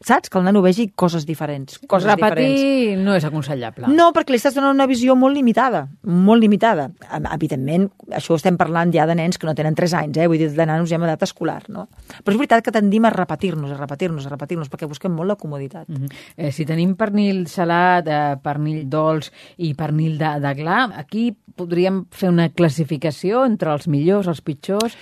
Saps? 0.00 0.30
Que 0.32 0.38
el 0.40 0.46
nano 0.46 0.62
vegi 0.64 0.86
coses 0.96 1.26
diferents. 1.28 1.76
Coses 1.86 2.08
Repetir 2.08 2.46
diferents. 2.46 3.02
no 3.04 3.14
és 3.18 3.24
aconsellable. 3.28 3.90
No, 3.92 4.06
perquè 4.16 4.32
li 4.32 4.38
estàs 4.40 4.54
donant 4.56 4.72
una 4.72 4.86
visió 4.88 5.12
molt 5.16 5.36
limitada, 5.36 5.82
molt 6.08 6.40
limitada. 6.40 6.86
Evidentment, 7.34 7.90
això 8.16 8.38
estem 8.38 8.56
parlant 8.56 8.94
ja 8.94 9.04
de 9.06 9.18
nens 9.18 9.36
que 9.36 9.44
no 9.44 9.54
tenen 9.54 9.76
3 9.76 9.94
anys, 9.98 10.16
eh? 10.16 10.26
vull 10.26 10.40
dir, 10.40 10.48
de 10.56 10.66
nanos 10.66 10.88
ja 10.88 10.96
en 10.96 11.04
edat 11.04 11.26
escolar, 11.28 11.62
no? 11.68 11.88
Però 12.24 12.32
és 12.32 12.40
veritat 12.40 12.64
que 12.64 12.72
tendim 12.72 13.04
a 13.04 13.10
repetir-nos, 13.12 13.74
a 13.74 13.76
repetir-nos, 13.76 14.24
a 14.24 14.32
repetir-nos, 14.32 14.70
perquè 14.72 14.88
busquem 14.88 15.12
molt 15.12 15.28
la 15.28 15.36
comoditat. 15.36 15.88
Mhm. 15.88 16.08
Eh, 16.36 16.52
si 16.52 16.64
tenim 16.64 16.96
pernil 16.96 17.46
salat, 17.46 18.08
eh, 18.08 18.36
pernil 18.42 18.88
dolç 18.88 19.28
i 19.58 19.74
pernil 19.74 20.16
de, 20.16 20.32
de 20.40 20.54
gla, 20.54 20.86
aquí 20.96 21.36
podríem 21.56 22.06
fer 22.10 22.30
una 22.32 22.48
classificació 22.48 23.44
entre 23.44 23.72
els 23.72 23.86
millors, 23.86 24.28
els 24.28 24.40
pitjors... 24.40 24.96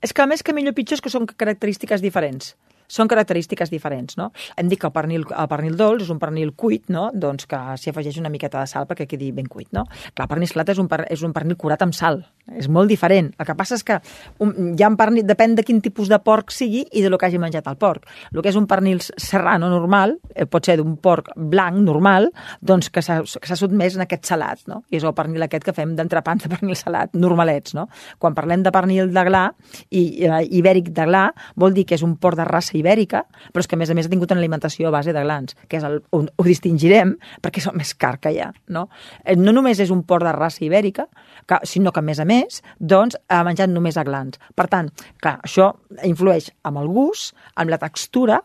És 0.00 0.14
que 0.16 0.22
a 0.22 0.26
més 0.26 0.40
que 0.42 0.54
millor 0.56 0.72
pitjor 0.72 0.96
és 0.96 1.02
que 1.04 1.10
són 1.12 1.26
característiques 1.28 2.00
diferents. 2.00 2.54
Són 2.90 3.10
característiques 3.10 3.70
diferents, 3.70 4.16
no? 4.18 4.30
Hem 4.58 4.70
dit 4.70 4.80
que 4.80 4.88
el 4.88 4.94
pernil, 4.94 5.26
el 5.30 5.50
pernil 5.50 5.78
dolç 5.78 6.08
és 6.08 6.10
un 6.10 6.18
pernil 6.22 6.52
cuit, 6.58 6.88
no? 6.90 7.08
Doncs 7.14 7.46
que 7.50 7.60
s'hi 7.78 7.92
afegeix 7.92 8.18
una 8.18 8.32
miqueta 8.32 8.64
de 8.64 8.70
sal 8.70 8.88
perquè 8.90 9.06
quedi 9.10 9.30
ben 9.36 9.46
cuit, 9.50 9.70
no? 9.76 9.86
Clar, 10.10 10.26
el 10.26 10.32
pernil 10.34 10.50
salat 10.50 10.74
és 10.74 10.82
un, 10.82 10.90
per, 10.90 11.04
és 11.10 11.22
un 11.26 11.34
pernil 11.36 11.58
curat 11.60 11.86
amb 11.86 11.94
sal. 11.94 12.24
És 12.58 12.68
molt 12.68 12.88
diferent. 12.90 13.30
El 13.38 13.46
que 13.46 13.54
passa 13.54 13.76
és 13.78 13.84
que 13.86 14.00
un, 14.42 14.74
hi 14.76 14.82
ha 14.82 14.88
un 14.90 14.96
pernil, 14.98 15.24
depèn 15.26 15.54
de 15.54 15.62
quin 15.66 15.80
tipus 15.80 16.08
de 16.10 16.18
porc 16.18 16.50
sigui 16.50 16.84
i 16.92 17.02
de 17.02 17.10
lo 17.10 17.18
que 17.18 17.26
hagi 17.28 17.38
menjat 17.38 17.68
el 17.70 17.76
porc. 17.80 18.06
El 18.34 18.42
que 18.42 18.50
és 18.50 18.56
un 18.58 18.66
pernil 18.70 19.00
serrano 19.00 19.68
normal, 19.70 20.16
eh, 20.34 20.46
pot 20.46 20.66
ser 20.66 20.76
d'un 20.80 20.96
porc 20.96 21.30
blanc 21.36 21.78
normal, 21.84 22.30
doncs 22.60 22.90
que 22.90 23.02
s'ha 23.02 23.20
que 23.22 23.48
s'ha 23.48 23.56
sotmès 23.56 23.96
en 23.96 24.02
aquest 24.06 24.26
salat, 24.26 24.64
no? 24.66 24.82
I 24.90 24.96
és 24.98 25.04
el 25.04 25.14
pernil 25.14 25.42
aquest 25.42 25.64
que 25.64 25.74
fem 25.76 25.94
d'entrepans 25.96 26.42
de 26.42 26.50
pernil 26.52 26.76
salat, 26.76 27.14
normalets, 27.14 27.74
no? 27.74 27.88
Quan 28.18 28.34
parlem 28.34 28.62
de 28.62 28.72
pernil 28.72 29.12
de 29.14 29.24
gla 29.28 29.44
i 29.90 30.24
eh, 30.26 30.42
ibèric 30.50 30.90
de 30.96 31.06
gla, 31.06 31.28
vol 31.56 31.74
dir 31.74 31.86
que 31.86 31.94
és 31.94 32.02
un 32.02 32.16
porc 32.16 32.36
de 32.36 32.44
raça 32.48 32.76
ibèrica, 32.78 33.24
però 33.52 33.60
és 33.64 33.68
que 33.70 33.76
a 33.76 33.78
més 33.78 33.90
a 33.90 33.94
més 33.94 34.06
ha 34.06 34.10
tingut 34.10 34.30
una 34.32 34.40
alimentació 34.40 34.88
a 34.88 34.94
base 34.94 35.12
de 35.12 35.22
glans, 35.22 35.56
que 35.68 35.78
és 35.78 35.84
el, 35.84 36.00
on 36.10 36.28
ho 36.36 36.44
distingirem 36.44 37.16
perquè 37.42 37.62
és 37.62 37.68
el 37.70 37.76
més 37.78 37.94
car 37.94 38.18
que 38.20 38.32
hi 38.34 38.40
ha, 38.40 38.50
no? 38.68 38.88
Eh, 39.24 39.36
No 39.36 39.52
només 39.52 39.78
és 39.80 39.90
un 39.90 40.02
porc 40.04 40.24
de 40.24 40.32
raça 40.32 40.64
ibèrica, 40.64 41.06
que, 41.46 41.58
sinó 41.64 41.92
que 41.92 42.00
a 42.00 42.02
més 42.02 42.20
a 42.20 42.24
més, 42.24 42.39
doncs, 42.78 43.18
ha 43.28 43.40
menjat 43.46 43.72
només 43.72 43.98
a 44.00 44.04
glans. 44.06 44.40
Per 44.56 44.66
tant, 44.72 44.90
clar, 45.22 45.38
això 45.46 45.70
influeix 46.06 46.50
amb 46.68 46.82
el 46.82 46.90
gust, 46.92 47.34
amb 47.60 47.72
la 47.72 47.80
textura, 47.82 48.40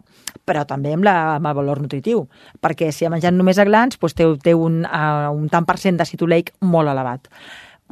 però 0.46 0.66
també 0.70 0.94
amb, 0.96 1.06
la, 1.08 1.16
amb 1.36 1.52
el 1.52 1.58
valor 1.58 1.82
nutritiu, 1.84 2.26
perquè 2.62 2.92
si 2.96 3.06
ha 3.06 3.14
menjat 3.14 3.36
només 3.36 3.60
a 3.60 3.68
glans, 3.68 4.00
doncs 4.02 4.18
té, 4.18 4.28
té 4.44 4.56
un, 4.58 4.84
uh, 4.86 5.32
un 5.34 5.48
tant 5.52 5.68
per 5.68 5.80
cent 5.82 6.00
d'àcid 6.00 6.26
oleic 6.26 6.54
molt 6.62 6.92
elevat. 6.92 7.32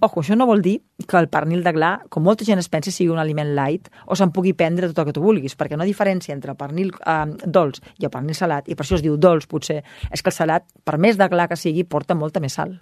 Ojo, 0.02 0.24
això 0.24 0.36
no 0.36 0.48
vol 0.50 0.64
dir 0.66 0.80
que 1.08 1.20
el 1.20 1.28
pernil 1.30 1.62
de 1.64 1.72
gla, 1.76 1.92
com 2.10 2.26
molta 2.26 2.46
gent 2.48 2.58
es 2.60 2.70
pensa, 2.72 2.92
sigui 2.92 3.12
un 3.14 3.22
aliment 3.22 3.52
light 3.54 3.92
o 4.10 4.18
se'n 4.18 4.34
pugui 4.34 4.56
prendre 4.58 4.90
tot 4.90 5.04
el 5.04 5.12
que 5.12 5.14
tu 5.16 5.22
vulguis, 5.22 5.54
perquè 5.56 5.78
no 5.78 5.86
diferència 5.86 6.34
entre 6.34 6.56
el 6.56 6.58
pernil 6.58 6.90
eh, 6.98 7.20
dolç 7.46 7.80
i 8.02 8.08
el 8.10 8.12
pernil 8.12 8.36
salat, 8.36 8.68
i 8.68 8.76
per 8.76 8.88
això 8.88 8.98
es 8.98 9.06
diu 9.06 9.20
dolç, 9.22 9.46
potser, 9.48 9.84
és 10.10 10.26
que 10.26 10.34
el 10.34 10.36
salat, 10.36 10.66
per 10.84 10.98
més 10.98 11.20
de 11.22 11.30
gla 11.30 11.46
que 11.48 11.60
sigui, 11.60 11.86
porta 11.86 12.18
molta 12.18 12.42
més 12.42 12.58
sal. 12.58 12.74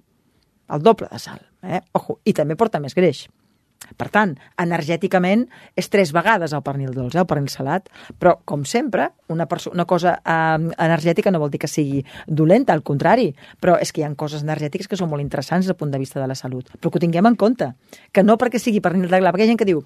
El 0.71 0.83
doble 0.85 1.07
de 1.11 1.19
sal. 1.19 1.41
Eh? 1.61 1.81
Ojo, 1.97 2.19
i 2.25 2.33
també 2.33 2.57
porta 2.59 2.81
més 2.81 2.95
greix. 2.97 3.27
Per 3.97 4.07
tant, 4.13 4.35
energèticament 4.61 5.47
és 5.75 5.89
tres 5.91 6.11
vegades 6.15 6.53
el 6.55 6.61
pernil 6.63 6.93
dolç, 6.95 7.15
eh, 7.15 7.23
el 7.23 7.27
pernil 7.27 7.49
salat, 7.51 7.89
però, 8.21 8.37
com 8.47 8.63
sempre, 8.63 9.09
una, 9.33 9.47
una 9.73 9.85
cosa 9.89 10.13
eh, 10.21 10.69
energètica 10.85 11.33
no 11.33 11.41
vol 11.41 11.51
dir 11.51 11.59
que 11.63 11.69
sigui 11.71 12.03
dolenta, 12.27 12.73
al 12.77 12.85
contrari, 12.87 13.31
però 13.59 13.77
és 13.81 13.91
que 13.91 14.03
hi 14.03 14.05
ha 14.07 14.13
coses 14.15 14.45
energètiques 14.45 14.87
que 14.87 14.99
són 14.99 15.09
molt 15.11 15.25
interessants 15.25 15.65
des 15.65 15.73
del 15.73 15.79
punt 15.79 15.91
de 15.91 15.99
vista 15.99 16.21
de 16.21 16.29
la 16.29 16.37
salut, 16.37 16.69
però 16.77 16.91
que 16.91 17.01
ho 17.01 17.03
tinguem 17.03 17.27
en 17.27 17.35
compte, 17.35 17.73
que 18.13 18.23
no 18.23 18.37
perquè 18.37 18.61
sigui 18.61 18.83
pernil 18.85 19.09
de 19.09 19.19
gla, 19.19 19.33
perquè 19.33 19.47
hi 19.47 19.49
ha 19.49 19.53
gent 19.55 19.61
que 19.61 19.67
diu 19.67 19.83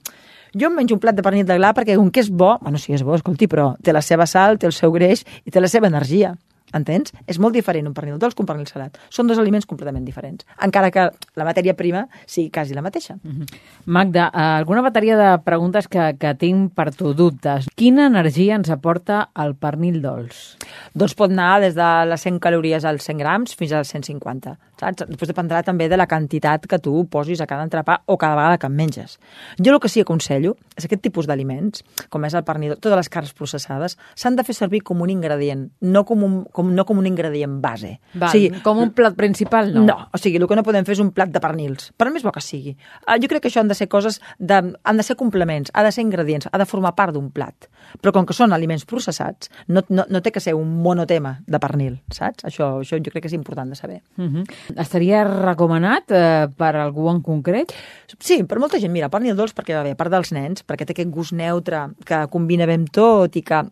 jo 0.55 0.69
em 0.69 0.75
menjo 0.75 0.95
un 0.95 1.01
plat 1.03 1.15
de 1.15 1.23
pernil 1.23 1.47
de 1.47 1.57
gla 1.57 1.73
perquè 1.75 1.97
com 1.99 2.11
que 2.11 2.21
és 2.23 2.29
bo, 2.29 2.55
bueno, 2.61 2.79
sí, 2.79 2.93
és 2.95 3.03
bo, 3.03 3.15
escolti, 3.17 3.47
però 3.51 3.73
té 3.83 3.95
la 3.95 4.03
seva 4.05 4.27
sal, 4.29 4.59
té 4.59 4.69
el 4.69 4.75
seu 4.75 4.93
greix 4.93 5.25
i 5.43 5.51
té 5.51 5.63
la 5.63 5.71
seva 5.71 5.89
energia. 5.91 6.35
Entens? 6.75 7.13
És 7.25 7.39
molt 7.39 7.55
diferent 7.55 7.87
un 7.87 7.95
pernil 7.95 8.19
dolç 8.21 8.35
que 8.35 8.43
un 8.43 8.49
pernil 8.49 8.67
salat. 8.69 8.99
Són 9.09 9.27
dos 9.27 9.39
aliments 9.41 9.67
completament 9.69 10.05
diferents, 10.05 10.45
encara 10.61 10.91
que 10.91 11.07
la 11.35 11.47
matèria 11.47 11.75
prima 11.77 12.05
sigui 12.25 12.51
quasi 12.51 12.75
la 12.75 12.83
mateixa. 12.85 13.15
Mm 13.15 13.31
-hmm. 13.31 13.59
Magda, 13.85 14.31
eh, 14.33 14.39
alguna 14.59 14.81
bateria 14.81 15.17
de 15.17 15.39
preguntes 15.43 15.87
que, 15.87 16.15
que 16.19 16.35
tinc 16.35 16.73
per 16.73 16.93
tu, 16.93 17.13
dubtes. 17.13 17.67
Quina 17.75 18.07
energia 18.07 18.55
ens 18.55 18.69
aporta 18.69 19.29
el 19.35 19.55
pernil 19.55 20.01
dolç? 20.01 20.57
Doncs 20.93 21.15
pot 21.15 21.31
anar 21.31 21.61
des 21.61 21.75
de 21.75 21.89
les 22.05 22.21
100 22.21 22.39
calories 22.39 22.85
als 22.85 23.03
100 23.03 23.17
grams 23.17 23.55
fins 23.55 23.71
als 23.71 23.89
150, 23.93 24.57
saps? 24.79 25.05
Després 25.07 25.31
dependrà 25.31 25.63
també 25.63 25.89
de 25.89 25.97
la 25.97 26.07
quantitat 26.07 26.67
que 26.67 26.79
tu 26.79 27.05
posis 27.11 27.41
a 27.41 27.47
cada 27.47 27.63
entrepà 27.63 28.01
o 28.05 28.17
cada 28.17 28.35
vegada 28.35 28.57
que 28.57 28.67
en 28.67 28.75
menges. 28.75 29.19
Jo 29.59 29.73
el 29.73 29.79
que 29.79 29.89
sí 29.89 30.01
aconsello 30.01 30.55
és 30.75 30.85
aquest 30.85 31.03
tipus 31.05 31.27
d'aliments, 31.27 31.83
com 32.09 32.25
és 32.27 32.35
el 32.35 32.43
pernil, 32.47 32.75
totes 32.79 32.97
les 32.97 33.09
carns 33.09 33.33
processades, 33.33 33.97
s'han 34.15 34.35
de 34.35 34.43
fer 34.43 34.55
servir 34.57 34.81
com 34.83 35.01
un 35.01 35.11
ingredient, 35.13 35.69
no 35.81 36.03
com 36.05 36.23
un, 36.23 36.37
com, 36.51 36.64
no 36.73 36.85
com 36.85 36.99
un 37.01 37.07
ingredient 37.07 37.59
base. 37.61 37.99
Val, 38.13 38.29
o 38.29 38.31
sigui, 38.31 38.61
com 38.65 38.79
un 38.81 38.91
plat 38.95 39.15
principal, 39.17 39.73
no? 39.73 39.85
No, 39.85 39.97
o 40.13 40.21
sigui, 40.21 40.39
el 40.41 40.47
que 40.49 40.57
no 40.57 40.63
podem 40.65 40.85
fer 40.87 40.95
és 40.97 41.03
un 41.03 41.11
plat 41.15 41.31
de 41.31 41.41
pernils, 41.43 41.91
per 41.97 42.09
més 42.13 42.25
bo 42.25 42.33
que 42.35 42.43
sigui. 42.43 42.75
Uh, 43.05 43.17
jo 43.21 43.29
crec 43.31 43.45
que 43.45 43.51
això 43.51 43.63
han 43.63 43.71
de 43.71 43.77
ser 43.77 43.89
coses, 43.91 44.21
de, 44.39 44.61
han 44.83 45.01
de 45.01 45.05
ser 45.05 45.17
complements, 45.19 45.71
ha 45.73 45.83
de 45.85 45.91
ser 45.91 46.05
ingredients, 46.05 46.49
ha 46.51 46.61
de 46.61 46.67
formar 46.69 46.95
part 46.95 47.15
d'un 47.15 47.29
plat. 47.31 47.69
Però 48.01 48.13
com 48.15 48.25
que 48.25 48.35
són 48.35 48.53
aliments 48.55 48.85
processats, 48.89 49.51
no, 49.67 49.83
no, 49.89 50.05
no 50.09 50.21
té 50.21 50.33
que 50.33 50.43
ser 50.43 50.55
un 50.57 50.71
monotema 50.83 51.37
de 51.45 51.61
pernil, 51.61 51.99
saps? 52.13 52.45
Això, 52.47 52.75
això 52.81 52.99
jo 52.99 53.13
crec 53.13 53.25
que 53.25 53.31
és 53.31 53.37
important 53.37 53.69
de 53.69 53.75
saber. 53.75 54.01
Uh 54.17 54.25
-huh. 54.25 54.43
Estaria 54.75 55.23
recomanat 55.23 56.11
eh, 56.11 56.47
per 56.57 56.75
algú 56.75 57.09
en 57.09 57.21
concret? 57.21 57.73
Sí, 58.19 58.43
per 58.43 58.59
molta 58.59 58.79
gent. 58.79 58.91
Mira, 58.91 59.09
pernil 59.09 59.35
dolç 59.35 59.53
perquè 59.53 59.75
va 59.75 59.83
bé, 59.83 59.91
a 59.91 59.95
part 59.95 60.11
dels 60.11 60.31
nens, 60.31 60.63
perquè 60.65 60.85
té 60.85 60.93
aquest 60.93 61.09
gust 61.09 61.33
neutre 61.33 61.89
que 62.05 62.27
combina 62.27 62.65
bé 62.65 62.73
amb 62.73 62.89
tot 62.89 63.35
i 63.35 63.41
que, 63.41 63.63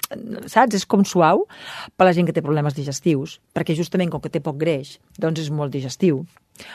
saps, 0.45 0.75
és 0.75 0.85
com 0.85 1.03
suau 1.03 1.47
per 1.95 2.05
la 2.05 2.13
gent 2.13 2.25
que 2.25 2.33
té 2.33 2.41
problemes 2.41 2.72
digestius, 2.75 3.39
perquè 3.53 3.75
justament 3.77 4.11
com 4.11 4.21
que 4.21 4.31
té 4.33 4.41
poc 4.43 4.57
greix, 4.61 4.97
doncs 5.19 5.43
és 5.45 5.51
molt 5.53 5.73
digestiu. 5.73 6.23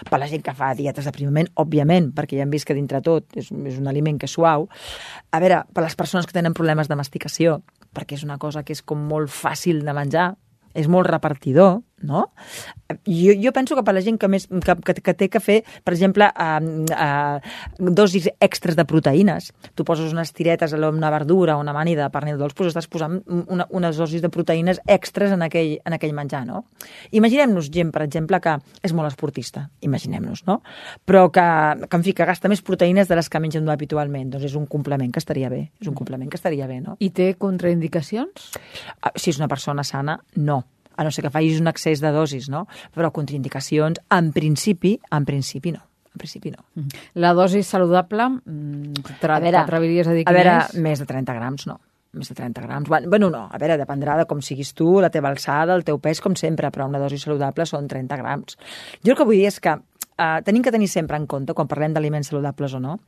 Per 0.08 0.18
la 0.18 0.26
gent 0.26 0.42
que 0.42 0.54
fa 0.58 0.72
dietes 0.74 1.06
d'aprimament, 1.06 1.52
òbviament, 1.54 2.10
perquè 2.16 2.38
ja 2.38 2.46
hem 2.46 2.50
vist 2.50 2.66
que 2.66 2.74
dintre 2.74 3.00
tot 3.04 3.36
és, 3.38 3.52
és 3.52 3.78
un 3.78 3.86
aliment 3.90 4.18
que 4.18 4.26
és 4.26 4.34
suau. 4.34 4.66
A 5.30 5.40
veure, 5.42 5.62
per 5.72 5.84
les 5.84 5.96
persones 5.98 6.26
que 6.26 6.34
tenen 6.34 6.56
problemes 6.56 6.90
de 6.90 6.98
masticació, 6.98 7.60
perquè 7.94 8.18
és 8.18 8.26
una 8.26 8.38
cosa 8.42 8.64
que 8.64 8.74
és 8.74 8.82
com 8.82 9.06
molt 9.10 9.30
fàcil 9.30 9.84
de 9.86 9.94
menjar, 9.94 10.32
és 10.74 10.88
molt 10.90 11.08
repartidor, 11.08 11.80
no? 12.02 12.30
Jo, 13.04 13.32
jo 13.36 13.52
penso 13.52 13.76
que 13.76 13.84
per 13.84 13.94
la 13.94 14.02
gent 14.04 14.18
que, 14.20 14.28
més, 14.30 14.46
que, 14.48 14.74
que, 14.84 14.94
que 15.04 15.14
té 15.14 15.28
que 15.32 15.40
fer, 15.42 15.58
per 15.84 15.92
exemple, 15.94 16.28
uh, 16.28 16.84
uh, 16.94 17.88
dosis 17.92 18.28
extres 18.40 18.78
de 18.78 18.86
proteïnes. 18.88 19.50
Tu 19.76 19.84
poses 19.84 20.12
unes 20.14 20.32
tiretes 20.32 20.72
a 20.74 20.80
una 20.88 21.10
verdura 21.12 21.56
o 21.56 21.62
una 21.62 21.74
mànida 21.76 22.06
de 22.06 22.14
pernil 22.14 22.38
dolç, 22.40 22.56
doncs 22.58 22.72
estàs 22.72 22.88
posant 22.90 23.20
una, 23.26 23.66
unes 23.70 23.98
dosis 24.00 24.22
de 24.24 24.30
proteïnes 24.32 24.80
extres 24.86 25.34
en 25.34 25.44
aquell, 25.44 25.76
en 25.84 25.96
aquell 25.96 26.14
menjar, 26.16 26.44
no? 26.48 26.64
Imaginem-nos 27.12 27.70
gent, 27.74 27.92
per 27.94 28.04
exemple, 28.06 28.40
que 28.40 28.56
és 28.82 28.94
molt 28.96 29.10
esportista, 29.10 29.68
imaginem-nos, 29.84 30.44
no? 30.48 30.60
Però 31.04 31.26
que, 31.34 31.48
que, 31.84 31.96
en 31.96 32.06
fi, 32.06 32.14
que 32.16 32.28
gasta 32.28 32.48
més 32.48 32.64
proteïnes 32.64 33.10
de 33.10 33.18
les 33.18 33.28
que 33.28 33.42
mengen 33.42 33.68
habitualment. 33.68 34.32
Doncs 34.32 34.48
és 34.48 34.56
un 34.58 34.66
complement 34.70 35.12
que 35.12 35.20
estaria 35.20 35.50
bé, 35.52 35.68
és 35.80 35.90
un 35.90 35.96
complement 35.98 36.30
que 36.30 36.40
estaria 36.40 36.66
bé, 36.70 36.80
no? 36.80 36.96
I 37.04 37.10
té 37.14 37.34
contraindicacions? 37.38 38.50
Uh, 38.98 39.12
si 39.14 39.32
és 39.34 39.40
una 39.40 39.50
persona 39.50 39.84
sana, 39.84 40.18
no 40.36 40.62
a 40.98 41.06
no 41.06 41.12
ser 41.14 41.24
que 41.24 41.32
facis 41.34 41.62
un 41.62 41.70
excés 41.70 42.02
de 42.02 42.10
dosis, 42.14 42.48
no? 42.50 42.66
Però 42.94 43.12
contraindicacions, 43.14 44.02
en 44.18 44.32
principi, 44.34 44.96
en 45.14 45.28
principi 45.28 45.72
no. 45.76 45.84
En 46.08 46.18
principi 46.18 46.50
no. 46.50 46.64
Mm-hmm. 46.74 47.04
La 47.22 47.30
dosi 47.38 47.62
saludable, 47.62 48.26
mm, 48.42 49.04
t'atreviries 49.22 50.08
a, 50.08 50.10
a 50.10 50.18
dir 50.18 50.26
a 50.26 50.34
veure, 50.34 50.56
és? 50.64 50.80
més 50.82 50.98
de 50.98 51.06
30 51.06 51.38
grams, 51.38 51.68
no 51.70 51.78
més 52.18 52.30
de 52.30 52.34
30 52.34 52.62
grams. 52.64 52.88
Bueno, 52.88 53.28
no, 53.30 53.44
a 53.52 53.58
veure, 53.60 53.76
dependrà 53.78 54.16
de 54.18 54.24
com 54.26 54.40
siguis 54.42 54.72
tu, 54.74 54.96
la 55.04 55.10
teva 55.12 55.28
alçada, 55.30 55.76
el 55.76 55.84
teu 55.86 56.00
pes, 56.02 56.22
com 56.24 56.34
sempre, 56.40 56.70
però 56.74 56.88
una 56.88 57.00
dosi 57.02 57.20
saludable 57.20 57.66
són 57.68 57.88
30 57.88 58.16
grams. 58.20 58.56
Jo 59.04 59.12
el 59.12 59.18
que 59.18 59.26
vull 59.28 59.38
dir 59.38 59.50
és 59.50 59.60
que 59.60 59.74
eh, 59.76 60.38
tenim 60.46 60.64
que 60.64 60.72
tenir 60.74 60.88
sempre 60.88 61.20
en 61.20 61.26
compte, 61.30 61.54
quan 61.54 61.68
parlem 61.70 61.94
d'aliments 61.96 62.32
saludables 62.32 62.74
o 62.74 62.80
no, 62.82 62.98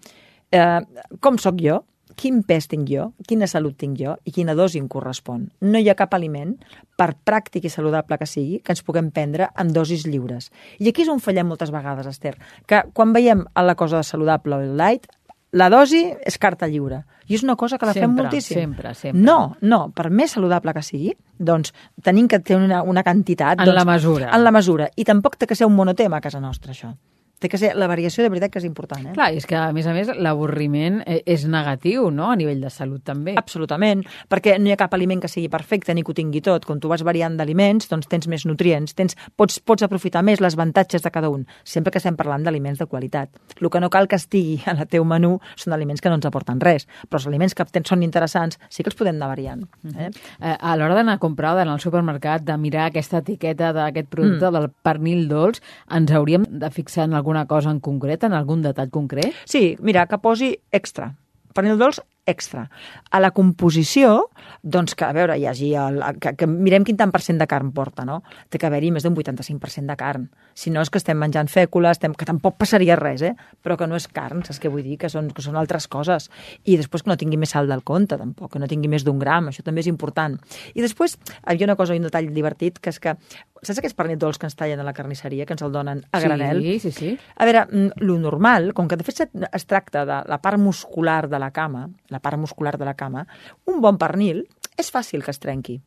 eh, 0.52 0.80
com 1.20 1.40
sóc 1.40 1.60
jo, 1.64 1.80
quin 2.16 2.42
pes 2.46 2.68
tinc 2.70 2.88
jo, 2.90 3.10
quina 3.28 3.48
salut 3.50 3.76
tinc 3.78 3.98
jo 4.00 4.16
i 4.24 4.32
quina 4.34 4.54
dosi 4.58 4.80
em 4.80 4.88
correspon. 4.90 5.48
No 5.60 5.78
hi 5.80 5.88
ha 5.90 5.96
cap 5.98 6.14
aliment, 6.16 6.56
per 6.98 7.12
pràctic 7.26 7.66
i 7.66 7.72
saludable 7.72 8.18
que 8.20 8.28
sigui, 8.28 8.60
que 8.64 8.74
ens 8.74 8.82
puguem 8.86 9.10
prendre 9.14 9.50
amb 9.54 9.74
dosis 9.76 10.06
lliures. 10.06 10.50
I 10.78 10.90
aquí 10.90 11.06
és 11.06 11.12
on 11.12 11.22
fallem 11.22 11.48
moltes 11.50 11.72
vegades, 11.74 12.08
Esther, 12.10 12.36
que 12.66 12.82
quan 12.94 13.14
veiem 13.16 13.46
la 13.54 13.76
cosa 13.76 14.00
de 14.00 14.08
saludable 14.08 14.56
o 14.56 14.64
el 14.64 14.76
light, 14.78 15.08
la 15.52 15.66
dosi 15.70 16.04
és 16.26 16.38
carta 16.38 16.68
lliure. 16.70 17.02
I 17.30 17.36
és 17.38 17.44
una 17.46 17.56
cosa 17.58 17.78
que 17.78 17.86
la 17.86 17.94
sempre, 17.94 18.08
fem 18.08 18.16
moltíssim. 18.18 18.58
Sempre, 18.58 18.94
sempre. 18.94 19.22
No, 19.22 19.56
no, 19.62 19.80
per 19.94 20.10
més 20.10 20.34
saludable 20.34 20.74
que 20.74 20.82
sigui, 20.86 21.14
doncs 21.38 21.74
tenim 22.02 22.28
que 22.30 22.38
tenir 22.38 22.66
una, 22.66 22.82
una 22.82 23.04
quantitat... 23.06 23.58
En 23.58 23.70
doncs, 23.70 23.78
la 23.78 23.86
mesura. 23.86 24.30
En 24.34 24.44
la 24.44 24.54
mesura. 24.54 24.90
I 24.96 25.06
tampoc 25.06 25.38
té 25.38 25.50
que 25.50 25.58
ser 25.58 25.70
un 25.70 25.74
monotema 25.78 26.18
a 26.18 26.26
casa 26.26 26.42
nostra, 26.42 26.74
això 26.74 26.94
té 27.40 27.48
que 27.48 27.58
ser, 27.58 27.72
la 27.78 27.88
variació 27.90 28.24
de 28.24 28.30
veritat 28.32 28.52
que 28.52 28.60
és 28.60 28.68
important. 28.68 29.08
Eh? 29.08 29.14
Clar, 29.16 29.30
és 29.36 29.46
que 29.48 29.56
a 29.56 29.70
més 29.76 29.88
a 29.88 29.94
més 29.96 30.10
l'avorriment 30.12 31.00
e, 31.06 31.20
és 31.24 31.46
negatiu, 31.48 32.10
no?, 32.14 32.30
a 32.30 32.36
nivell 32.38 32.60
de 32.62 32.70
salut 32.72 33.02
també. 33.06 33.34
Absolutament, 33.40 34.04
perquè 34.30 34.58
no 34.60 34.70
hi 34.70 34.74
ha 34.74 34.80
cap 34.80 34.94
aliment 34.96 35.22
que 35.24 35.30
sigui 35.32 35.48
perfecte 35.52 35.94
ni 35.96 36.04
que 36.04 36.12
ho 36.12 36.16
tingui 36.16 36.42
tot. 36.44 36.66
Quan 36.68 36.82
tu 36.82 36.90
vas 36.92 37.04
variant 37.06 37.38
d'aliments, 37.38 37.88
doncs 37.90 38.10
tens 38.10 38.28
més 38.30 38.44
nutrients, 38.48 38.94
tens, 38.96 39.16
pots, 39.40 39.58
pots 39.64 39.86
aprofitar 39.86 40.22
més 40.26 40.42
les 40.44 40.56
avantatges 40.58 41.02
de 41.02 41.12
cada 41.14 41.30
un, 41.32 41.46
sempre 41.64 41.92
que 41.92 42.00
estem 42.02 42.18
parlant 42.18 42.44
d'aliments 42.44 42.80
de 42.80 42.88
qualitat. 42.90 43.32
El 43.60 43.70
que 43.72 43.80
no 43.80 43.90
cal 43.90 44.08
que 44.08 44.20
estigui 44.20 44.60
en 44.70 44.82
el 44.84 44.88
teu 44.90 45.06
menú 45.08 45.38
són 45.56 45.74
aliments 45.76 46.04
que 46.04 46.12
no 46.12 46.18
ens 46.20 46.28
aporten 46.28 46.60
res, 46.60 46.86
però 47.08 47.20
els 47.20 47.28
aliments 47.30 47.56
que 47.56 47.66
són 47.86 48.04
interessants 48.04 48.58
sí 48.68 48.84
que 48.84 48.92
els 48.92 48.98
podem 48.98 49.16
anar 49.16 49.30
variant. 49.32 49.64
Eh? 49.94 50.10
Eh, 50.10 50.54
a 50.54 50.76
l'hora 50.76 50.96
d'anar 50.98 51.16
a 51.18 51.22
comprar 51.22 51.54
d'anar 51.56 51.76
al 51.76 51.82
supermercat, 51.82 52.44
de 52.46 52.56
mirar 52.60 52.88
aquesta 52.88 53.20
etiqueta 53.24 53.72
d'aquest 53.76 54.10
producte, 54.10 54.46
mm. 54.48 54.54
del 54.56 54.70
pernil 54.84 55.26
dolç, 55.30 55.60
ens 55.96 56.12
hauríem 56.12 56.46
de 56.50 56.70
fixar 56.74 57.06
en 57.08 57.16
algun 57.18 57.29
alguna 57.30 57.46
cosa 57.46 57.70
en 57.70 57.78
concret, 57.78 58.24
en 58.26 58.34
algun 58.34 58.62
detall 58.62 58.90
concret? 58.90 59.34
Sí, 59.46 59.76
mira, 59.80 60.06
que 60.10 60.18
posi 60.18 60.50
extra. 60.74 61.12
Pernil 61.54 61.78
dolç 61.78 62.00
extra. 62.26 62.68
A 63.10 63.20
la 63.20 63.30
composició, 63.34 64.30
doncs 64.62 64.94
que, 64.94 65.04
a 65.06 65.12
veure, 65.16 65.36
hi 65.38 65.46
hagi 65.48 65.72
el, 65.78 66.00
que, 66.22 66.34
que 66.38 66.48
mirem 66.50 66.84
quin 66.86 66.98
tant 67.00 67.12
per 67.14 67.22
cent 67.24 67.40
de 67.40 67.46
carn 67.50 67.72
porta, 67.76 68.04
no? 68.06 68.20
Té 68.48 68.60
que 68.60 68.68
haver-hi 68.68 68.92
més 68.94 69.06
d'un 69.06 69.16
85% 69.16 69.88
de 69.90 69.96
carn. 69.98 70.28
Si 70.54 70.70
no 70.70 70.82
és 70.84 70.90
que 70.90 71.00
estem 71.00 71.18
menjant 71.18 71.50
fècula, 71.50 71.92
estem, 71.94 72.14
que 72.14 72.28
tampoc 72.28 72.58
passaria 72.60 72.96
res, 73.00 73.24
eh? 73.26 73.34
Però 73.64 73.76
que 73.80 73.88
no 73.90 73.98
és 73.98 74.06
carn, 74.08 74.44
saps 74.46 74.60
què 74.62 74.72
vull 74.72 74.84
dir? 74.86 74.98
Que 75.00 75.10
són, 75.12 75.30
que 75.34 75.44
són 75.44 75.58
altres 75.60 75.88
coses. 75.90 76.30
I 76.64 76.78
després 76.80 77.04
que 77.04 77.12
no 77.12 77.18
tingui 77.20 77.40
més 77.40 77.54
sal 77.56 77.70
del 77.70 77.84
compte, 77.86 78.18
tampoc, 78.20 78.52
que 78.54 78.62
no 78.62 78.68
tingui 78.70 78.90
més 78.92 79.06
d'un 79.06 79.18
gram, 79.18 79.50
això 79.50 79.64
també 79.66 79.84
és 79.84 79.90
important. 79.90 80.36
I 80.74 80.84
després, 80.84 81.16
hi 81.16 81.54
havia 81.54 81.70
una 81.70 81.78
cosa, 81.80 81.96
un 81.96 82.08
detall 82.08 82.30
divertit, 82.34 82.78
que 82.80 82.92
és 82.94 83.00
que 83.02 83.16
saps 83.60 83.80
aquests 83.80 83.96
pernil 83.96 84.18
dolç 84.20 84.38
que 84.40 84.48
ens 84.48 84.56
tallen 84.56 84.80
a 84.80 84.86
la 84.86 84.94
carnisseria, 84.96 85.46
que 85.46 85.54
ens 85.56 85.64
el 85.64 85.72
donen 85.72 86.02
a 86.12 86.20
granel? 86.22 86.62
Sí, 86.64 86.78
sí, 86.80 86.92
sí. 86.96 87.10
A 87.36 87.48
veure, 87.48 87.66
mm, 87.66 88.04
lo 88.06 88.18
normal, 88.18 88.72
com 88.74 88.88
que 88.88 88.96
de 88.96 89.04
fet 89.04 89.28
es 89.30 89.66
tracta 89.66 90.04
de 90.08 90.20
la 90.28 90.40
part 90.40 90.58
muscular 90.58 91.28
de 91.28 91.38
la 91.38 91.50
cama, 91.50 91.88
la 92.10 92.20
part 92.20 92.38
muscular 92.38 92.76
de 92.78 92.88
la 92.88 92.96
cama, 92.98 93.26
un 93.66 93.80
bon 93.80 93.98
pernil 93.98 94.44
és 94.76 94.90
fàcil 94.92 95.24
que 95.24 95.34
es 95.34 95.40
trenqui 95.42 95.80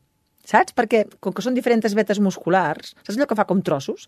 saps? 0.44 0.74
Perquè, 0.76 1.04
com 1.24 1.34
que 1.34 1.44
són 1.44 1.56
diferents 1.56 1.94
vetes 1.96 2.20
musculars, 2.22 2.94
saps 3.02 3.16
allò 3.16 3.28
que 3.30 3.38
fa 3.38 3.46
com 3.48 3.62
trossos? 3.64 4.06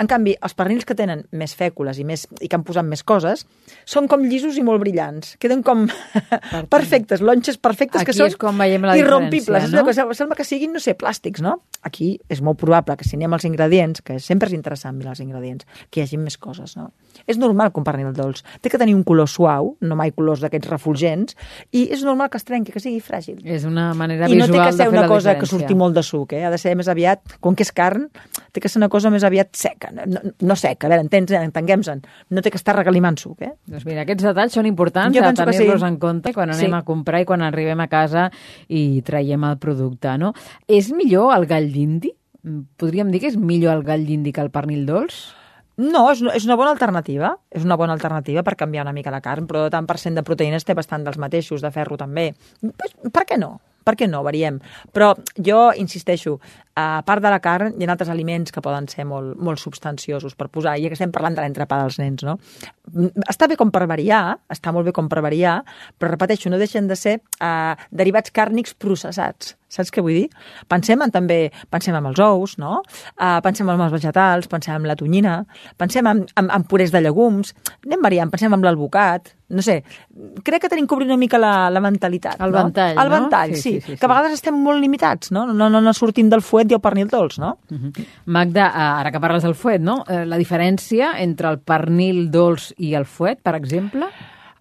En 0.00 0.08
canvi, 0.10 0.36
els 0.44 0.56
pernils 0.58 0.86
que 0.88 0.96
tenen 0.98 1.24
més 1.32 1.54
fècules 1.58 1.98
i, 1.98 2.06
més, 2.08 2.26
i 2.40 2.48
que 2.48 2.58
han 2.58 2.66
posat 2.66 2.86
més 2.86 3.02
coses, 3.06 3.44
són 3.88 4.08
com 4.10 4.24
llisos 4.28 4.58
i 4.60 4.64
molt 4.66 4.82
brillants. 4.82 5.36
Queden 5.42 5.64
com 5.66 5.86
perfectes, 6.74 7.24
lonxes 7.24 7.60
perfectes 7.60 8.02
Aquí 8.02 8.12
que 8.12 8.16
són 8.18 8.32
és 8.32 8.38
com 8.40 8.60
veiem 8.60 8.86
la 8.88 8.96
irrompibles. 9.00 9.70
No? 9.72 9.84
És 9.88 9.98
que 9.98 10.18
sembla 10.18 10.38
que 10.38 10.46
siguin, 10.46 10.74
no 10.76 10.82
sé, 10.82 10.94
plàstics, 10.98 11.42
no? 11.44 11.58
Aquí 11.86 12.16
és 12.28 12.42
molt 12.44 12.58
probable 12.60 12.96
que 12.98 13.06
si 13.08 13.16
anem 13.16 13.36
als 13.36 13.46
ingredients, 13.48 14.02
que 14.04 14.18
sempre 14.22 14.50
és 14.50 14.56
interessant 14.56 14.96
mirar 14.98 15.14
els 15.14 15.22
ingredients, 15.24 15.66
que 15.90 16.00
hi 16.00 16.06
hagi 16.06 16.20
més 16.20 16.38
coses, 16.40 16.76
no? 16.78 16.90
És 17.26 17.38
normal 17.38 17.72
que 17.72 17.80
un 17.80 17.86
pernil 17.86 18.12
dolç 18.14 18.44
té 18.62 18.70
que 18.70 18.78
tenir 18.80 18.94
un 18.96 19.04
color 19.06 19.28
suau, 19.30 19.72
no 19.80 19.98
mai 19.98 20.12
colors 20.14 20.42
d'aquests 20.44 20.70
refulgents, 20.70 21.38
i 21.72 21.86
és 21.94 22.04
normal 22.06 22.30
que 22.32 22.38
es 22.40 22.46
trenqui, 22.46 22.74
que 22.74 22.82
sigui 22.82 23.00
fràgil. 23.04 23.40
És 23.44 23.66
una 23.68 23.90
manera 23.98 24.28
I 24.28 24.36
visual 24.36 24.52
no 24.52 24.58
té 24.58 24.64
que 24.64 24.76
ser 24.76 24.88
una 24.90 25.06
cosa 25.06 25.32
diferència. 25.32 25.40
que 25.40 25.50
surti 25.50 25.77
molt 25.78 25.96
de 25.96 26.02
suc, 26.04 26.34
eh? 26.36 26.42
ha 26.44 26.50
de 26.52 26.58
ser 26.60 26.74
més 26.78 26.88
aviat, 26.90 27.22
com 27.44 27.56
que 27.56 27.64
és 27.66 27.70
carn, 27.72 28.08
té 28.52 28.60
que 28.60 28.68
ser 28.70 28.80
una 28.82 28.90
cosa 28.92 29.10
més 29.14 29.24
aviat 29.26 29.54
seca, 29.56 29.90
no, 29.94 30.20
no 30.42 30.56
seca, 30.58 30.88
a 30.88 30.92
veure, 30.92 31.06
entens, 31.06 31.32
entenguem-se'n, 31.38 32.02
no 32.34 32.44
té 32.44 32.52
que 32.52 32.60
estar 32.60 32.76
regalimant 32.76 33.16
suc, 33.22 33.40
eh? 33.46 33.54
Doncs 33.70 33.86
mira, 33.88 34.02
aquests 34.04 34.26
detalls 34.28 34.58
són 34.58 34.66
importants 34.68 35.16
Jo 35.16 35.22
que 35.24 35.32
tenir-los 35.38 35.80
sí. 35.80 35.88
en 35.88 35.98
compte 36.02 36.34
quan 36.36 36.52
Sí. 36.52 36.64
anem 36.66 36.78
a 36.80 36.84
comprar 36.84 37.22
i 37.22 37.28
quan 37.28 37.42
arribem 37.46 37.80
a 37.80 37.88
casa 37.88 38.28
i 38.68 39.00
traiem 39.06 39.44
el 39.48 39.58
producte, 39.62 40.18
no? 40.18 40.34
És 40.66 40.92
millor 40.92 41.34
el 41.36 41.46
gall 41.46 41.70
d'indi? 41.72 42.12
Mm, 42.42 42.62
Podríem 42.76 43.10
dir 43.10 43.20
que 43.20 43.28
és 43.32 43.36
millor 43.36 43.74
el 43.78 43.84
gall 43.86 44.06
d'indi 44.06 44.32
que 44.32 44.40
el 44.44 44.50
pernil 44.54 44.86
dolç? 44.86 45.28
No, 45.78 46.08
és 46.10 46.18
una, 46.24 46.32
és 46.34 46.42
una 46.44 46.56
bona 46.58 46.72
alternativa, 46.74 47.36
és 47.54 47.62
una 47.62 47.76
bona 47.78 47.92
alternativa 47.94 48.42
per 48.42 48.56
canviar 48.58 48.82
una 48.82 48.92
mica 48.92 49.12
la 49.14 49.20
carn, 49.22 49.46
però 49.46 49.68
tant 49.70 49.86
per 49.86 49.94
cent 50.02 50.16
de 50.18 50.24
proteïnes 50.26 50.64
té 50.66 50.74
bastant 50.74 51.04
dels 51.06 51.18
mateixos, 51.22 51.62
de 51.62 51.70
ferro 51.70 51.96
també. 51.96 52.32
Pues, 52.60 52.96
per 53.14 53.22
què 53.28 53.38
no? 53.38 53.60
Per 53.88 53.96
què 53.96 54.08
no? 54.10 54.20
Variem. 54.26 54.58
Però 54.92 55.14
jo 55.40 55.62
insisteixo, 55.80 56.36
a 56.78 57.02
part 57.06 57.24
de 57.24 57.30
la 57.32 57.40
carn, 57.42 57.74
hi 57.74 57.86
ha 57.86 57.90
altres 57.94 58.10
aliments 58.12 58.54
que 58.54 58.62
poden 58.62 58.86
ser 58.90 59.06
molt, 59.08 59.34
molt 59.42 59.58
substanciosos 59.58 60.36
per 60.38 60.46
posar, 60.54 60.76
ja 60.78 60.90
que 60.90 60.98
estem 60.98 61.10
parlant 61.14 61.34
de 61.34 61.42
l'entrepà 61.42 61.80
dels 61.82 61.98
nens, 61.98 62.22
no? 62.26 62.36
Mm, 62.92 63.24
Està 63.28 63.48
bé 63.50 63.58
com 63.58 63.72
per 63.74 63.86
variar, 63.90 64.38
està 64.52 64.72
molt 64.74 64.86
bé 64.86 64.94
com 64.94 65.08
per 65.10 65.22
variar, 65.24 65.58
però 65.98 66.12
repeteixo, 66.12 66.52
no 66.52 66.60
deixen 66.60 66.86
de 66.90 66.96
ser 66.96 67.18
eh, 67.18 67.74
derivats 67.90 68.30
càrnics 68.34 68.76
processats. 68.78 69.56
Saps 69.68 69.90
què 69.92 70.00
vull 70.00 70.16
dir? 70.16 70.28
Pensem 70.72 71.02
en, 71.04 71.10
també, 71.12 71.50
pensem 71.68 71.96
en 71.98 72.06
els 72.08 72.20
ous, 72.24 72.54
no? 72.56 72.78
Uh, 73.20 73.36
pensem 73.44 73.68
en 73.68 73.82
els 73.84 73.92
vegetals, 73.92 74.48
pensem 74.48 74.78
en 74.80 74.88
la 74.88 74.96
tonyina, 74.96 75.42
pensem 75.76 76.06
en, 76.08 76.22
en, 76.40 76.48
en 76.54 76.64
purés 76.64 76.94
de 76.94 77.02
llegums, 77.04 77.52
anem 77.84 78.00
variant, 78.06 78.32
pensem 78.32 78.56
en 78.56 78.64
l'alvocat, 78.64 79.34
no 79.52 79.64
sé, 79.64 79.82
crec 80.44 80.62
que 80.64 80.70
tenim 80.72 80.86
que 80.88 80.96
obrir 80.96 81.08
una 81.08 81.18
mica 81.20 81.36
la, 81.40 81.68
la 81.72 81.82
mentalitat. 81.84 82.40
El 82.40 82.52
no? 82.52 82.62
ventall, 82.62 82.96
El 82.96 83.12
no? 83.12 83.14
ventall, 83.18 83.54
Sí, 83.56 83.60
sí, 83.60 83.74
sí, 83.80 83.92
sí, 83.92 83.98
que 84.00 84.08
a 84.08 84.12
vegades 84.14 84.38
estem 84.38 84.56
molt 84.56 84.80
limitats, 84.80 85.34
no? 85.36 85.44
No, 85.52 85.68
no, 85.68 85.82
no 85.84 85.94
sortim 85.96 86.32
del 86.32 86.44
fuet 86.44 86.67
i 86.70 86.74
el 86.74 86.80
pernil 86.80 87.08
dolç, 87.08 87.38
no? 87.38 87.58
Mhm. 87.70 87.92
Magda, 88.26 88.66
eh, 88.68 88.88
ara 89.02 89.10
que 89.12 89.20
parles 89.20 89.42
del 89.42 89.54
fuet, 89.54 89.80
no? 89.80 90.04
Eh, 90.08 90.24
La 90.26 90.36
diferència 90.38 91.14
entre 91.18 91.48
el 91.48 91.58
pernil 91.60 92.30
dolç 92.30 92.72
i 92.78 92.94
el 92.94 93.04
fuet, 93.04 93.40
per 93.42 93.54
exemple? 93.54 94.06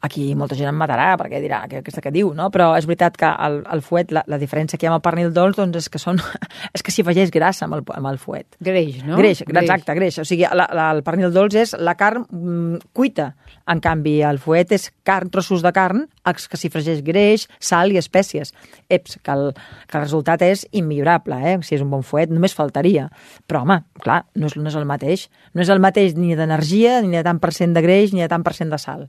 Aquí 0.06 0.30
molta 0.38 0.56
gent 0.58 0.70
em 0.70 0.78
matarà 0.78 1.10
perquè 1.18 1.40
dirà 1.42 1.64
que 1.70 1.82
aquesta 1.82 2.02
que 2.04 2.12
diu, 2.14 2.30
no? 2.38 2.50
Però 2.54 2.70
és 2.78 2.86
veritat 2.90 3.18
que 3.18 3.30
el, 3.48 3.60
el 3.74 3.82
fuet, 3.86 4.12
la, 4.14 4.24
la 4.30 4.38
diferència 4.42 4.78
que 4.78 4.86
hi 4.86 4.90
ha 4.90 4.94
amb 4.94 5.00
el 5.00 5.06
pernil 5.06 5.34
dolç, 5.34 5.58
doncs 5.58 5.80
és 5.82 5.90
que 5.90 6.02
són, 6.02 6.22
és 6.76 6.86
que 6.86 6.94
s'hi 6.94 7.06
afegeix 7.06 7.34
grassa 7.34 7.66
amb 7.66 7.80
el, 7.80 7.84
amb 7.98 8.12
el 8.12 8.20
fuet. 8.22 8.60
Greix, 8.64 9.02
no? 9.08 9.18
Greix, 9.18 9.42
exacte, 9.48 9.96
greix. 9.98 10.20
O 10.22 10.28
sigui, 10.28 10.46
la, 10.46 10.70
la, 10.78 10.90
el 10.96 11.04
pernil 11.08 11.34
dolç 11.34 11.58
és 11.64 11.76
la 11.82 11.98
carn 12.00 12.28
mm, 12.30 12.94
cuita. 12.98 13.32
En 13.68 13.82
canvi, 13.84 14.20
el 14.24 14.40
fuet 14.40 14.72
és 14.78 14.90
carn, 15.08 15.32
trossos 15.34 15.66
de 15.66 15.74
carn, 15.76 16.06
els 16.30 16.48
que 16.48 16.60
s'hi 16.60 16.72
fregeix 16.72 17.02
greix, 17.06 17.48
sal 17.60 17.92
i 17.92 18.00
espècies. 18.00 18.54
Eps, 18.94 19.18
que 19.24 19.34
el, 19.34 19.50
que 19.90 19.98
el 19.98 20.06
resultat 20.06 20.46
és 20.46 20.66
immillorable, 20.72 21.42
eh? 21.42 21.58
Si 21.66 21.76
és 21.76 21.84
un 21.84 21.92
bon 21.92 22.06
fuet, 22.06 22.32
només 22.34 22.56
faltaria. 22.56 23.10
Però, 23.50 23.66
home, 23.66 23.82
clar, 24.04 24.24
no 24.38 24.52
és, 24.52 24.58
no 24.60 24.70
és 24.72 24.80
el 24.80 24.88
mateix. 24.90 25.28
No 25.54 25.66
és 25.66 25.74
el 25.74 25.84
mateix 25.84 26.16
ni 26.20 26.36
d'energia, 26.38 27.02
ni 27.04 27.18
de 27.18 27.26
tant 27.28 27.42
per 27.44 27.56
cent 27.56 27.76
de 27.76 27.84
greix, 27.84 28.14
ni 28.14 28.24
de 28.24 28.32
tant 28.32 28.46
per 28.46 28.56
cent 28.56 28.72
de 28.72 28.80
sal. 28.82 29.08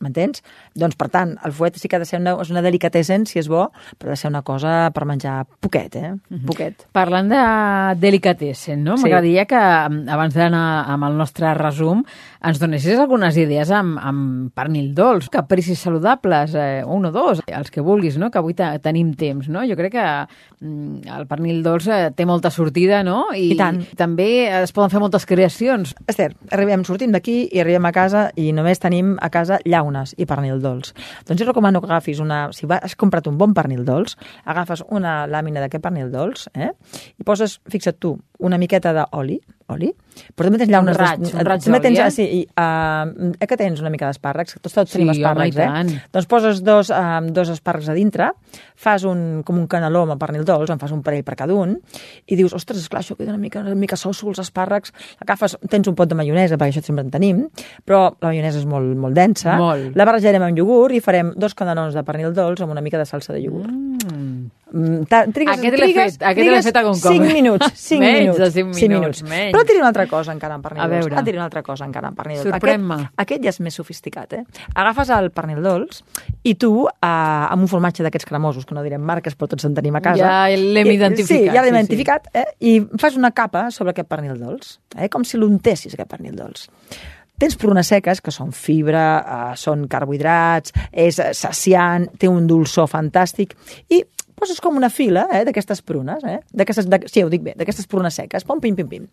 M'entens? 0.00 0.42
Doncs, 0.78 0.94
per 0.96 1.08
tant, 1.10 1.36
el 1.44 1.52
fuet 1.52 1.76
sí 1.80 1.88
que 1.88 1.96
ha 1.96 1.98
de 1.98 2.06
ser 2.06 2.20
una, 2.20 2.36
és 2.40 2.50
una 2.54 2.62
delicatessen, 2.62 3.24
si 3.26 3.38
és 3.40 3.48
bo, 3.50 3.68
però 3.98 4.12
ha 4.12 4.14
de 4.14 4.20
ser 4.20 4.30
una 4.30 4.42
cosa 4.46 4.90
per 4.94 5.04
menjar 5.10 5.44
poquet, 5.60 5.96
eh? 5.98 6.12
Poquet. 6.46 6.86
Parlant 6.94 7.28
de 7.32 7.40
delicatessen, 7.98 8.82
no? 8.84 8.96
Sí. 8.96 9.04
M'agradaria 9.04 9.44
que, 9.46 9.58
mm, 9.58 10.08
abans 10.08 10.34
d'anar 10.34 10.84
amb 10.88 11.04
el 11.04 11.16
nostre 11.18 11.52
resum, 11.54 12.04
ens 12.44 12.58
donessis 12.60 12.98
algunes 12.98 13.36
idees 13.36 13.70
amb, 13.70 13.98
amb 13.98 14.52
pernil 14.54 14.92
dolç, 14.94 15.28
capricis 15.30 15.78
saludables, 15.80 16.54
eh, 16.54 16.82
un 16.86 17.06
o 17.06 17.12
dos, 17.12 17.40
els 17.46 17.70
que 17.70 17.80
vulguis, 17.80 18.18
no? 18.18 18.30
Que 18.30 18.38
avui 18.38 18.54
te- 18.54 18.78
tenim 18.78 19.14
temps, 19.14 19.48
no? 19.48 19.64
Jo 19.66 19.76
crec 19.76 19.92
que 19.92 20.06
mm, 20.64 21.08
el 21.18 21.26
pernil 21.26 21.62
dolç 21.62 21.88
eh, 21.88 22.10
té 22.14 22.24
molta 22.26 22.50
sortida, 22.50 23.02
no? 23.02 23.26
I 23.34 23.56
tant. 23.56 23.82
també 23.96 24.48
es 24.62 24.72
poden 24.72 24.90
fer 24.90 25.00
moltes 25.00 25.26
creacions. 25.26 25.94
Esther, 26.06 26.34
arribem, 26.50 26.84
sortim 26.84 27.12
d'aquí 27.12 27.48
i 27.52 27.60
arribem 27.60 27.84
a 27.86 27.92
casa 27.92 28.30
i 28.36 28.52
només 28.52 28.78
tenim 28.78 29.16
a 29.20 29.30
casa 29.30 29.58
llaunes 29.88 30.14
i 30.16 30.26
pernil 30.26 30.60
dolç. 30.62 30.92
Doncs 31.26 31.40
jo 31.40 31.48
recomano 31.48 31.80
que 31.80 31.88
agafis 31.88 32.20
una... 32.20 32.48
Si 32.52 32.66
vas, 32.66 32.82
has 32.82 32.96
comprat 32.96 33.26
un 33.26 33.38
bon 33.38 33.54
pernil 33.54 33.84
dolç, 33.84 34.16
agafes 34.44 34.84
una 34.90 35.26
làmina 35.26 35.60
d'aquest 35.60 35.82
pernil 35.82 36.10
dolç 36.12 36.48
eh? 36.54 36.72
i 37.18 37.24
poses, 37.24 37.60
fixa't 37.70 37.98
tu, 38.00 38.16
una 38.38 38.58
miqueta 38.58 38.92
d'oli, 38.92 39.40
oli, 39.74 39.90
però 40.34 40.48
també 40.48 40.60
tens 40.62 40.72
llaunes... 40.72 40.96
Un 40.96 41.02
raig, 41.02 41.24
un 41.28 41.46
raig 41.46 41.64
també 41.64 41.80
tens, 41.84 41.98
d'oli, 41.98 42.00
eh? 42.00 42.06
ah, 42.06 42.14
sí, 42.14 42.24
i, 42.24 42.40
uh, 42.48 43.34
eh 43.38 43.48
que 43.48 43.58
tens 43.60 43.82
una 43.82 43.90
mica 43.92 44.08
d'espàrrecs, 44.08 44.56
tots, 44.58 44.74
tots 44.74 44.92
Sí, 44.92 44.96
tenim 44.96 45.12
home, 45.12 45.18
espàrrecs, 45.18 45.58
tant. 45.58 45.92
eh? 45.92 46.10
Doncs 46.14 46.28
poses 46.30 46.62
dos, 46.64 46.92
uh, 46.94 47.20
dos 47.34 47.52
espàrrecs 47.52 47.90
a 47.92 47.96
dintre, 47.96 48.30
fas 48.78 49.04
un, 49.08 49.42
com 49.46 49.58
un 49.60 49.66
caneló 49.70 50.04
amb 50.06 50.16
el 50.16 50.20
pernil 50.22 50.46
dolç, 50.48 50.72
en 50.72 50.80
fas 50.80 50.94
un 50.94 51.02
parell 51.06 51.24
per 51.26 51.36
cada 51.40 51.56
un, 51.56 51.76
i 52.26 52.38
dius, 52.38 52.54
ostres, 52.56 52.80
esclar, 52.84 53.02
això 53.04 53.18
queda 53.18 53.34
una 53.34 53.42
mica, 53.42 53.60
una 53.64 53.76
mica 53.78 53.98
soso, 54.00 54.30
els 54.32 54.40
espàrrecs, 54.44 54.94
agafes, 55.24 55.58
tens 55.68 55.90
un 55.90 55.98
pot 55.98 56.08
de 56.08 56.18
maionesa, 56.18 56.56
perquè 56.56 56.76
això 56.78 56.84
sempre 56.88 57.04
en 57.06 57.12
tenim, 57.12 57.44
però 57.84 58.06
la 58.22 58.32
maionesa 58.32 58.62
és 58.62 58.68
molt, 58.68 58.94
molt 58.96 59.18
densa, 59.18 59.58
Molt. 59.60 59.92
la 59.98 60.08
barrejarem 60.08 60.48
amb 60.48 60.58
iogurt 60.64 60.96
i 60.96 61.04
farem 61.04 61.34
dos 61.36 61.56
canelons 61.58 61.96
de 61.96 62.06
pernil 62.06 62.32
dolç 62.36 62.64
amb 62.64 62.72
una 62.76 62.84
mica 62.84 63.00
de 63.00 63.08
salsa 63.08 63.36
de 63.36 63.44
iogurt. 63.44 63.70
Mm. 63.70 63.87
Mm, 64.70 65.04
trigues, 65.32 65.54
Aquest 65.58 65.62
l'he 65.64 65.78
trigues, 65.78 66.12
fet, 66.18 66.22
aquest 66.22 66.38
l'he 66.38 66.44
trigues 66.50 66.66
fet 66.68 66.76
a 66.76 66.82
Concom. 66.84 67.12
cinc 67.14 67.32
minuts, 67.32 67.70
cinc 67.88 68.00
Menys 68.02 68.20
minuts, 68.20 68.38
de 68.38 68.50
cinc 68.50 68.74
cinc 68.74 68.90
minuts, 68.92 69.22
minuts. 69.22 69.22
menys. 69.30 69.52
Però 69.54 69.62
et 69.62 69.68
diré 69.70 69.78
una 69.80 69.88
altra 69.88 70.06
cosa 70.10 70.32
encara 70.36 70.54
en 70.58 70.62
pernil 70.62 70.82
A 70.82 70.88
dolç. 70.88 71.04
veure. 71.06 71.18
Et 71.20 71.24
diré 71.30 71.38
una 71.38 71.46
altra 71.46 71.62
cosa 71.62 71.86
encara 71.88 72.08
en 72.08 72.14
pernil 72.18 72.36
dolç. 72.42 72.50
Sorprèn-me. 72.52 72.94
Aquest, 72.94 73.14
aquest 73.24 73.44
ja 73.44 73.48
és 73.54 73.60
més 73.64 73.74
sofisticat, 73.80 74.32
eh? 74.34 74.42
Agafes 74.74 75.08
el 75.16 75.30
pernil 75.30 75.62
dolç 75.64 76.02
i 76.44 76.54
tu, 76.56 76.86
eh, 76.86 77.06
amb 77.08 77.62
un 77.62 77.68
formatge 77.68 78.02
d'aquests 78.04 78.26
cremosos, 78.28 78.66
que 78.66 78.74
no 78.76 78.82
direm 78.84 79.00
marques, 79.00 79.36
però 79.38 79.48
tots 79.48 79.64
en 79.64 79.74
tenim 79.74 79.96
a 79.96 80.00
casa. 80.04 80.18
Ja 80.24 80.48
l'hem 80.48 80.92
identificat, 80.92 81.28
Sí, 81.28 81.46
ja 81.46 81.62
l'hem 81.62 81.64
sí, 81.64 81.70
sí. 81.70 81.76
identificat, 81.78 82.28
eh? 82.34 82.44
I 82.60 82.80
fas 82.98 83.16
una 83.16 83.30
capa 83.32 83.70
sobre 83.70 83.90
aquest 83.96 84.08
pernil 84.08 84.36
dolç, 84.38 84.78
eh? 84.96 85.08
com 85.08 85.24
si 85.24 85.38
l'untessis, 85.38 85.94
aquest 85.94 86.10
pernil 86.10 86.36
dolç. 86.36 86.68
Tens 87.38 87.54
prunes 87.54 87.86
seques, 87.86 88.20
que 88.20 88.32
són 88.34 88.50
fibra, 88.52 89.02
eh, 89.52 89.56
són 89.56 89.86
carbohidrats, 89.86 90.72
és 90.90 91.20
saciant, 91.38 92.08
té 92.18 92.26
un 92.28 92.48
dolçor 92.50 92.88
fantàstic, 92.90 93.54
i 93.94 94.02
poses 94.40 94.60
com 94.64 94.76
una 94.78 94.90
fila 94.90 95.26
eh, 95.32 95.44
d'aquestes 95.46 95.82
prunes, 95.86 96.24
eh? 96.24 96.38
de, 96.52 97.00
sí, 97.06 97.24
ho 97.24 97.30
dic 97.32 97.44
bé, 97.44 97.54
d'aquestes 97.58 97.88
prunes 97.90 98.18
seques, 98.18 98.46
pom, 98.48 98.60
pim, 98.60 98.76
pim, 98.78 98.88
pim, 98.88 99.08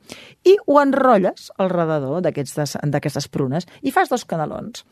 i 0.46 0.58
ho 0.65 0.79
enrotlles 0.82 1.51
al 1.58 1.72
redador 1.74 2.22
d'aquestes 2.25 3.29
prunes 3.32 3.67
i 3.82 3.94
fas 3.96 4.12
dos 4.12 4.25
canelons. 4.25 4.86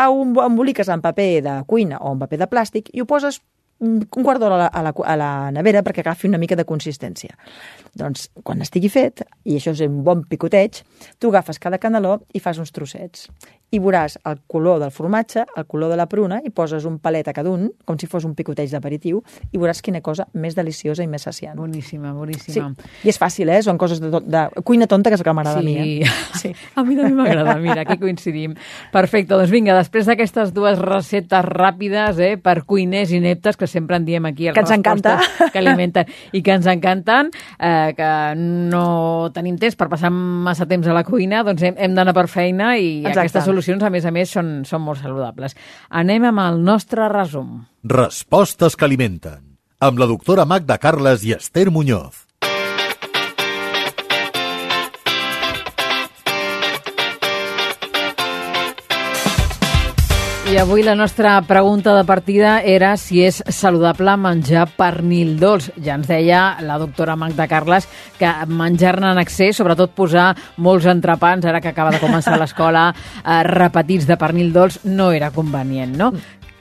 Emboliques 0.00 0.88
en 0.90 1.02
paper 1.02 1.42
de 1.44 1.58
cuina 1.70 2.00
o 2.02 2.14
en 2.14 2.22
paper 2.22 2.40
de 2.42 2.50
plàstic 2.50 2.90
i 2.92 3.02
ho 3.02 3.06
poses 3.06 3.40
un 3.84 4.00
quart 4.22 4.40
d'hora 4.40 4.56
a, 4.56 4.58
la, 4.58 4.68
a, 4.68 4.82
la, 4.86 4.92
a 4.94 5.16
la 5.18 5.30
nevera 5.54 5.82
perquè 5.84 6.04
agafi 6.04 6.28
una 6.28 6.38
mica 6.38 6.56
de 6.56 6.64
consistència. 6.64 7.34
Doncs, 7.98 8.28
quan 8.46 8.62
estigui 8.64 8.90
fet, 8.90 9.24
i 9.44 9.58
això 9.58 9.74
és 9.74 9.82
un 9.86 10.02
bon 10.06 10.24
picoteig, 10.28 10.80
tu 11.18 11.30
agafes 11.30 11.60
cada 11.62 11.80
caneló 11.82 12.20
i 12.32 12.42
fas 12.42 12.60
uns 12.62 12.72
trossets. 12.74 13.28
I 13.74 13.80
veuràs 13.82 14.14
el 14.30 14.38
color 14.46 14.78
del 14.78 14.92
formatge, 14.94 15.42
el 15.58 15.66
color 15.66 15.90
de 15.90 15.96
la 15.98 16.06
pruna, 16.06 16.38
i 16.46 16.50
poses 16.54 16.84
un 16.86 17.00
palet 17.02 17.26
a 17.28 17.32
cada 17.34 17.50
un, 17.50 17.66
com 17.84 17.98
si 17.98 18.06
fos 18.06 18.24
un 18.28 18.36
picoteig 18.38 18.70
d'aperitiu, 18.70 19.18
i 19.50 19.58
veuràs 19.58 19.80
quina 19.82 20.00
cosa 20.04 20.28
més 20.38 20.54
deliciosa 20.54 21.02
i 21.02 21.08
més 21.10 21.22
saciant. 21.26 21.56
Boníssima, 21.58 22.12
Sí, 22.12 22.18
boníssima. 22.18 22.68
i 23.02 23.08
és 23.10 23.18
fàcil, 23.18 23.50
eh? 23.50 23.60
Són 23.66 23.78
coses 23.80 23.98
de, 24.00 24.10
tot- 24.12 24.26
de 24.30 24.44
cuina 24.62 24.86
tonta, 24.86 25.10
que 25.10 25.18
és 25.18 25.20
el 25.20 25.26
que 25.26 25.34
m'agrada 25.34 25.58
a 25.58 25.62
mi, 25.66 25.74
eh? 26.02 26.10
Sí. 26.38 26.52
A 26.76 26.84
mi 26.84 26.94
també 26.96 27.12
m'agrada, 27.14 27.56
mira, 27.62 27.82
aquí 27.82 27.98
coincidim. 27.98 28.54
Perfecte, 28.92 29.34
doncs 29.34 29.50
vinga, 29.50 29.74
després 29.78 30.06
d'aquestes 30.06 30.52
dues 30.54 30.78
receptes 30.78 31.44
ràpides 31.44 32.18
eh, 32.22 32.36
per 32.38 32.62
cuiners 32.68 33.10
ineptes, 33.14 33.56
que 33.56 33.66
sempre 33.66 33.96
en 33.96 34.04
diem 34.04 34.24
aquí 34.26 34.50
Que 34.52 34.60
ens 34.60 34.70
encanta. 34.74 35.18
Que 35.52 35.58
alimenten 35.58 36.06
i 36.32 36.42
que 36.42 36.52
ens 36.52 36.66
encanten, 36.70 37.30
eh, 37.58 37.92
que 37.96 38.08
no 38.38 39.30
tenim 39.34 39.56
temps 39.58 39.76
per 39.78 39.88
passar 39.88 40.10
massa 40.12 40.66
temps 40.66 40.86
a 40.86 40.94
la 40.96 41.04
cuina, 41.06 41.42
doncs 41.46 41.62
hem, 41.66 41.74
hem 41.78 41.94
d'anar 41.96 42.14
per 42.16 42.26
feina 42.28 42.74
i 42.78 43.00
Exacte. 43.00 43.18
aquestes 43.24 43.48
solucions, 43.64 43.82
a 43.82 43.90
més 43.90 44.04
a 44.04 44.12
més, 44.14 44.30
són, 44.30 44.52
són 44.68 44.84
molt 44.84 45.00
saludables. 45.02 45.56
Anem 45.90 46.28
amb 46.30 46.42
el 46.44 46.60
nostre 46.64 47.08
resum. 47.12 47.64
Respostes 47.84 48.76
que 48.76 48.86
alimenten. 48.86 49.56
Amb 49.80 49.98
la 49.98 50.08
doctora 50.08 50.46
Magda 50.48 50.78
Carles 50.78 51.24
i 51.24 51.34
Esther 51.36 51.70
Muñoz. 51.70 52.24
I 60.54 60.58
avui 60.58 60.84
la 60.84 60.94
nostra 60.94 61.42
pregunta 61.42 61.96
de 61.96 62.04
partida 62.06 62.60
era 62.62 62.92
si 62.94 63.24
és 63.26 63.40
saludable 63.50 64.12
menjar 64.22 64.68
pernil 64.76 65.32
dolç. 65.40 65.66
Ja 65.82 65.96
ens 65.98 66.06
deia 66.06 66.42
la 66.62 66.76
doctora 66.78 67.16
Magda 67.18 67.48
Carles 67.50 67.88
que 68.20 68.30
menjar-ne 68.46 69.10
en 69.16 69.18
excés, 69.18 69.58
sobretot 69.58 69.96
posar 69.98 70.28
molts 70.62 70.86
entrepans, 70.86 71.42
ara 71.42 71.58
que 71.58 71.72
acaba 71.74 71.90
de 71.90 71.98
començar 71.98 72.38
l'escola, 72.38 72.86
eh, 72.94 73.42
repetits 73.50 74.06
de 74.06 74.14
pernil 74.14 74.54
dolç, 74.54 74.78
no 74.84 75.10
era 75.10 75.32
convenient, 75.34 75.98
no? 75.98 76.12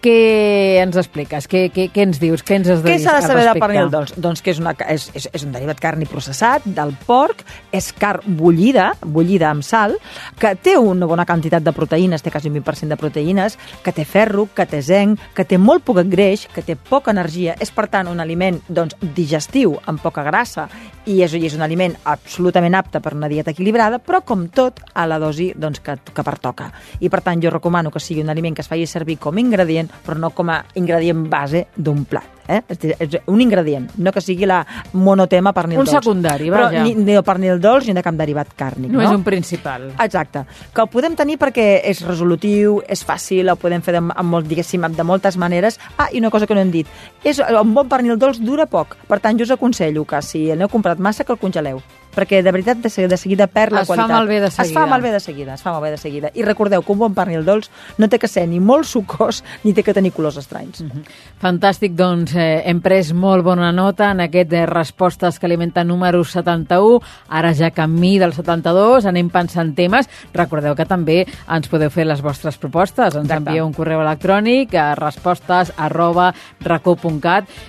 Què 0.03 0.81
ens 0.81 0.97
expliques? 0.99 1.45
Què, 1.47 1.69
què, 1.71 1.85
què 1.93 2.03
ens 2.03 2.17
dius? 2.19 2.41
Què 2.43 2.57
ens 2.59 2.67
has 2.67 2.81
de 2.83 2.91
Què 2.91 2.97
dir 2.99 3.05
s'ha 3.05 3.13
de 3.21 3.23
saber 3.23 3.45
del 3.47 3.59
pernil 3.61 3.91
dolç? 3.91 4.11
Doncs 4.19 4.41
que 4.43 4.51
és, 4.51 4.57
una, 4.59 4.73
és, 4.91 5.05
és, 5.15 5.29
és 5.31 5.45
un 5.47 5.53
derivat 5.55 5.79
carni 5.79 6.03
processat 6.09 6.65
del 6.67 6.91
porc, 7.07 7.45
és 7.71 7.87
carn 7.95 8.35
bullida, 8.35 8.89
bullida 8.99 9.47
amb 9.53 9.63
sal, 9.63 9.95
que 10.41 10.51
té 10.59 10.75
una 10.75 11.07
bona 11.07 11.23
quantitat 11.29 11.63
de 11.63 11.71
proteïnes, 11.71 12.19
té 12.19 12.33
quasi 12.33 12.51
un 12.51 12.57
20% 12.57 12.91
de 12.91 12.97
proteïnes, 12.99 13.55
que 13.85 13.93
té 13.95 14.03
ferro, 14.03 14.49
que 14.51 14.65
té 14.67 14.81
zinc, 14.83 15.23
que 15.37 15.47
té 15.47 15.61
molt 15.61 15.87
poc 15.87 16.01
greix, 16.11 16.49
que 16.51 16.65
té 16.67 16.75
poca 16.75 17.15
energia, 17.15 17.55
és 17.63 17.71
per 17.71 17.87
tant 17.87 18.11
un 18.11 18.19
aliment 18.19 18.59
doncs, 18.67 18.99
digestiu, 19.15 19.77
amb 19.87 20.03
poca 20.03 20.27
grassa, 20.27 20.67
i 21.07 21.21
és, 21.23 21.33
és 21.35 21.55
un 21.55 21.63
aliment 21.63 21.95
absolutament 22.11 22.75
apte 22.75 22.99
per 23.03 23.15
una 23.15 23.31
dieta 23.31 23.55
equilibrada, 23.55 24.01
però 24.03 24.19
com 24.27 24.49
tot 24.51 24.83
a 24.93 25.07
la 25.07 25.19
dosi 25.19 25.53
doncs, 25.55 25.79
que, 25.83 25.95
que 26.11 26.27
pertoca. 26.27 26.73
I 26.99 27.11
per 27.11 27.23
tant 27.23 27.39
jo 27.43 27.55
recomano 27.55 27.91
que 27.91 28.03
sigui 28.03 28.23
un 28.23 28.31
aliment 28.35 28.55
que 28.55 28.63
es 28.63 28.71
faci 28.71 28.87
servir 28.87 29.19
com 29.23 29.39
a 29.39 29.43
ingredient 29.43 29.92
però 30.05 30.17
no 30.19 30.29
com 30.31 30.49
a 30.49 30.63
ingredient 30.75 31.27
base 31.29 31.67
d'un 31.75 32.05
plat. 32.05 32.29
Eh? 32.43 32.57
És, 32.67 32.77
dir, 32.81 32.89
és 32.99 33.13
un 33.31 33.39
ingredient, 33.39 33.85
no 34.03 34.11
que 34.11 34.19
sigui 34.19 34.43
la 34.45 34.57
monotema 34.99 35.53
pernil 35.55 35.79
Un 35.79 35.85
dolç. 35.85 35.95
secundari, 35.95 36.49
Però 36.51 36.65
vaja. 36.65 36.81
ni, 36.83 36.91
ni 36.93 37.13
el 37.15 37.23
pernil 37.23 37.61
dolç 37.63 37.87
ni 37.87 37.93
de 37.95 38.03
cap 38.03 38.17
derivat 38.19 38.51
càrnic. 38.59 38.91
No, 38.91 38.99
No, 38.99 39.05
és 39.05 39.15
un 39.15 39.23
principal. 39.23 39.93
Exacte. 40.03 40.43
Que 40.75 40.81
el 40.83 40.89
podem 40.91 41.15
tenir 41.15 41.37
perquè 41.39 41.79
és 41.87 42.01
resolutiu, 42.05 42.81
és 42.85 43.05
fàcil, 43.07 43.47
el 43.47 43.55
podem 43.55 43.81
fer 43.81 43.95
de, 43.95 44.03
amb 44.03 44.29
molt, 44.29 44.45
diguéssim, 44.51 44.83
de 44.91 45.03
moltes 45.07 45.37
maneres. 45.39 45.79
Ah, 45.97 46.09
i 46.11 46.19
una 46.19 46.29
cosa 46.29 46.45
que 46.45 46.53
no 46.53 46.59
hem 46.59 46.71
dit. 46.71 46.87
És, 47.23 47.39
un 47.39 47.73
bon 47.73 47.87
pernil 47.87 48.19
dolç 48.19 48.41
dura 48.43 48.65
poc. 48.67 48.97
Per 49.07 49.21
tant, 49.23 49.39
jo 49.39 49.47
us 49.47 49.51
aconsello 49.55 50.03
que 50.03 50.21
si 50.21 50.49
n'heu 50.51 50.67
comprat 50.67 50.99
massa, 50.99 51.23
que 51.23 51.31
el 51.31 51.39
congeleu 51.39 51.79
perquè 52.15 52.41
de 52.43 52.51
veritat 52.51 52.77
de 52.77 52.89
seguida, 52.89 53.09
de 53.09 53.17
seguida 53.17 53.47
perd 53.47 53.73
la 53.73 53.81
Es 53.81 53.87
fa 53.87 53.95
qualitat. 53.95 54.11
malbé 54.17 54.39
de 54.39 54.47
Es 54.47 54.55
fa 54.55 54.63
seguida. 54.63 54.85
malbé 54.85 55.11
de 55.11 55.19
seguida, 55.19 55.53
es 55.53 55.61
fa 55.61 55.71
malbé 55.71 55.91
de 55.91 55.97
seguida. 55.97 56.31
I 56.33 56.43
recordeu 56.43 56.81
que 56.83 56.91
un 56.91 56.99
bon 56.99 57.13
pernil 57.13 57.43
dolç 57.45 57.69
no 57.97 58.07
té 58.09 58.19
que 58.19 58.27
ser 58.27 58.47
ni 58.47 58.59
molt 58.59 58.85
sucós 58.85 59.43
ni 59.63 59.73
té 59.73 59.83
que 59.83 59.93
tenir 59.93 60.11
colors 60.13 60.37
estranys. 60.37 60.81
Mhm. 60.81 61.03
Fantàstic, 61.41 61.93
doncs 61.95 62.35
eh, 62.35 62.63
hem 62.65 62.81
pres 62.81 63.13
molt 63.13 63.43
bona 63.43 63.71
nota 63.71 64.11
en 64.11 64.21
aquest 64.21 64.53
eh, 64.53 64.65
Respostes 64.65 65.39
que 65.39 65.45
alimenta 65.45 65.83
número 65.83 66.23
71, 66.23 67.01
ara 67.29 67.53
ja 67.53 67.71
camí 67.71 68.17
del 68.19 68.33
72, 68.33 69.05
anem 69.05 69.29
pensant 69.29 69.75
temes. 69.75 70.07
Recordeu 70.33 70.75
que 70.75 70.85
també 70.85 71.25
ens 71.49 71.67
podeu 71.67 71.89
fer 71.89 72.05
les 72.05 72.21
vostres 72.21 72.57
propostes, 72.57 73.15
ens 73.15 73.25
Exacte. 73.25 73.49
envieu 73.49 73.65
un 73.65 73.73
correu 73.73 74.01
electrònic 74.01 74.73
a 74.75 74.95
respostes 74.95 75.73
arroba 75.77 76.33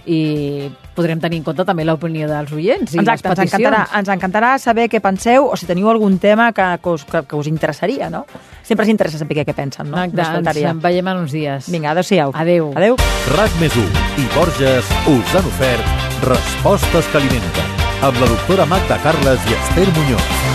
i 0.07 0.70
podrem 0.94 1.20
tenir 1.20 1.40
en 1.42 1.44
compte 1.46 1.66
també 1.66 1.85
l'opinió 1.87 2.28
dels 2.30 2.52
oients 2.54 2.94
i 2.94 3.00
Exacte, 3.02 3.28
les 3.28 3.38
ens 3.38 3.50
peticions. 3.50 3.61
encantarà, 3.61 3.98
ens 4.00 4.12
encantarà 4.14 4.52
saber 4.62 4.88
què 4.92 5.00
penseu 5.04 5.48
o 5.50 5.57
si 5.59 5.66
teniu 5.66 5.90
algun 5.90 6.18
tema 6.22 6.52
que, 6.52 6.68
que, 6.83 6.96
us, 6.96 7.04
que, 7.04 7.24
que 7.28 7.37
us 7.37 7.50
interessaria, 7.50 8.11
no? 8.11 8.24
Sempre 8.62 8.87
ens 8.87 8.94
interessa 8.94 9.20
saber 9.20 9.40
què, 9.40 9.46
què 9.50 9.57
pensen, 9.57 9.90
no? 9.90 10.00
Exacte, 10.02 10.54
ens 10.64 10.83
veiem 10.83 11.12
en 11.12 11.22
uns 11.26 11.35
dies. 11.35 11.68
Vinga, 11.72 11.92
adéu-siau. 11.92 12.33
Adéu. 12.35 12.72
Adéu. 12.78 12.96
RAC 13.37 13.61
més 13.61 13.76
1 13.76 14.04
i 14.22 14.28
Borges 14.37 14.90
us 15.11 15.37
han 15.37 15.52
ofert 15.52 16.04
Respostes 16.24 17.11
que 17.12 17.18
alimenten 17.20 17.74
amb 18.04 18.20
la 18.20 18.28
doctora 18.30 18.64
Magda 18.68 18.96
Carles 19.02 19.40
i 19.50 19.59
Esther 19.59 19.88
Muñoz. 19.98 20.54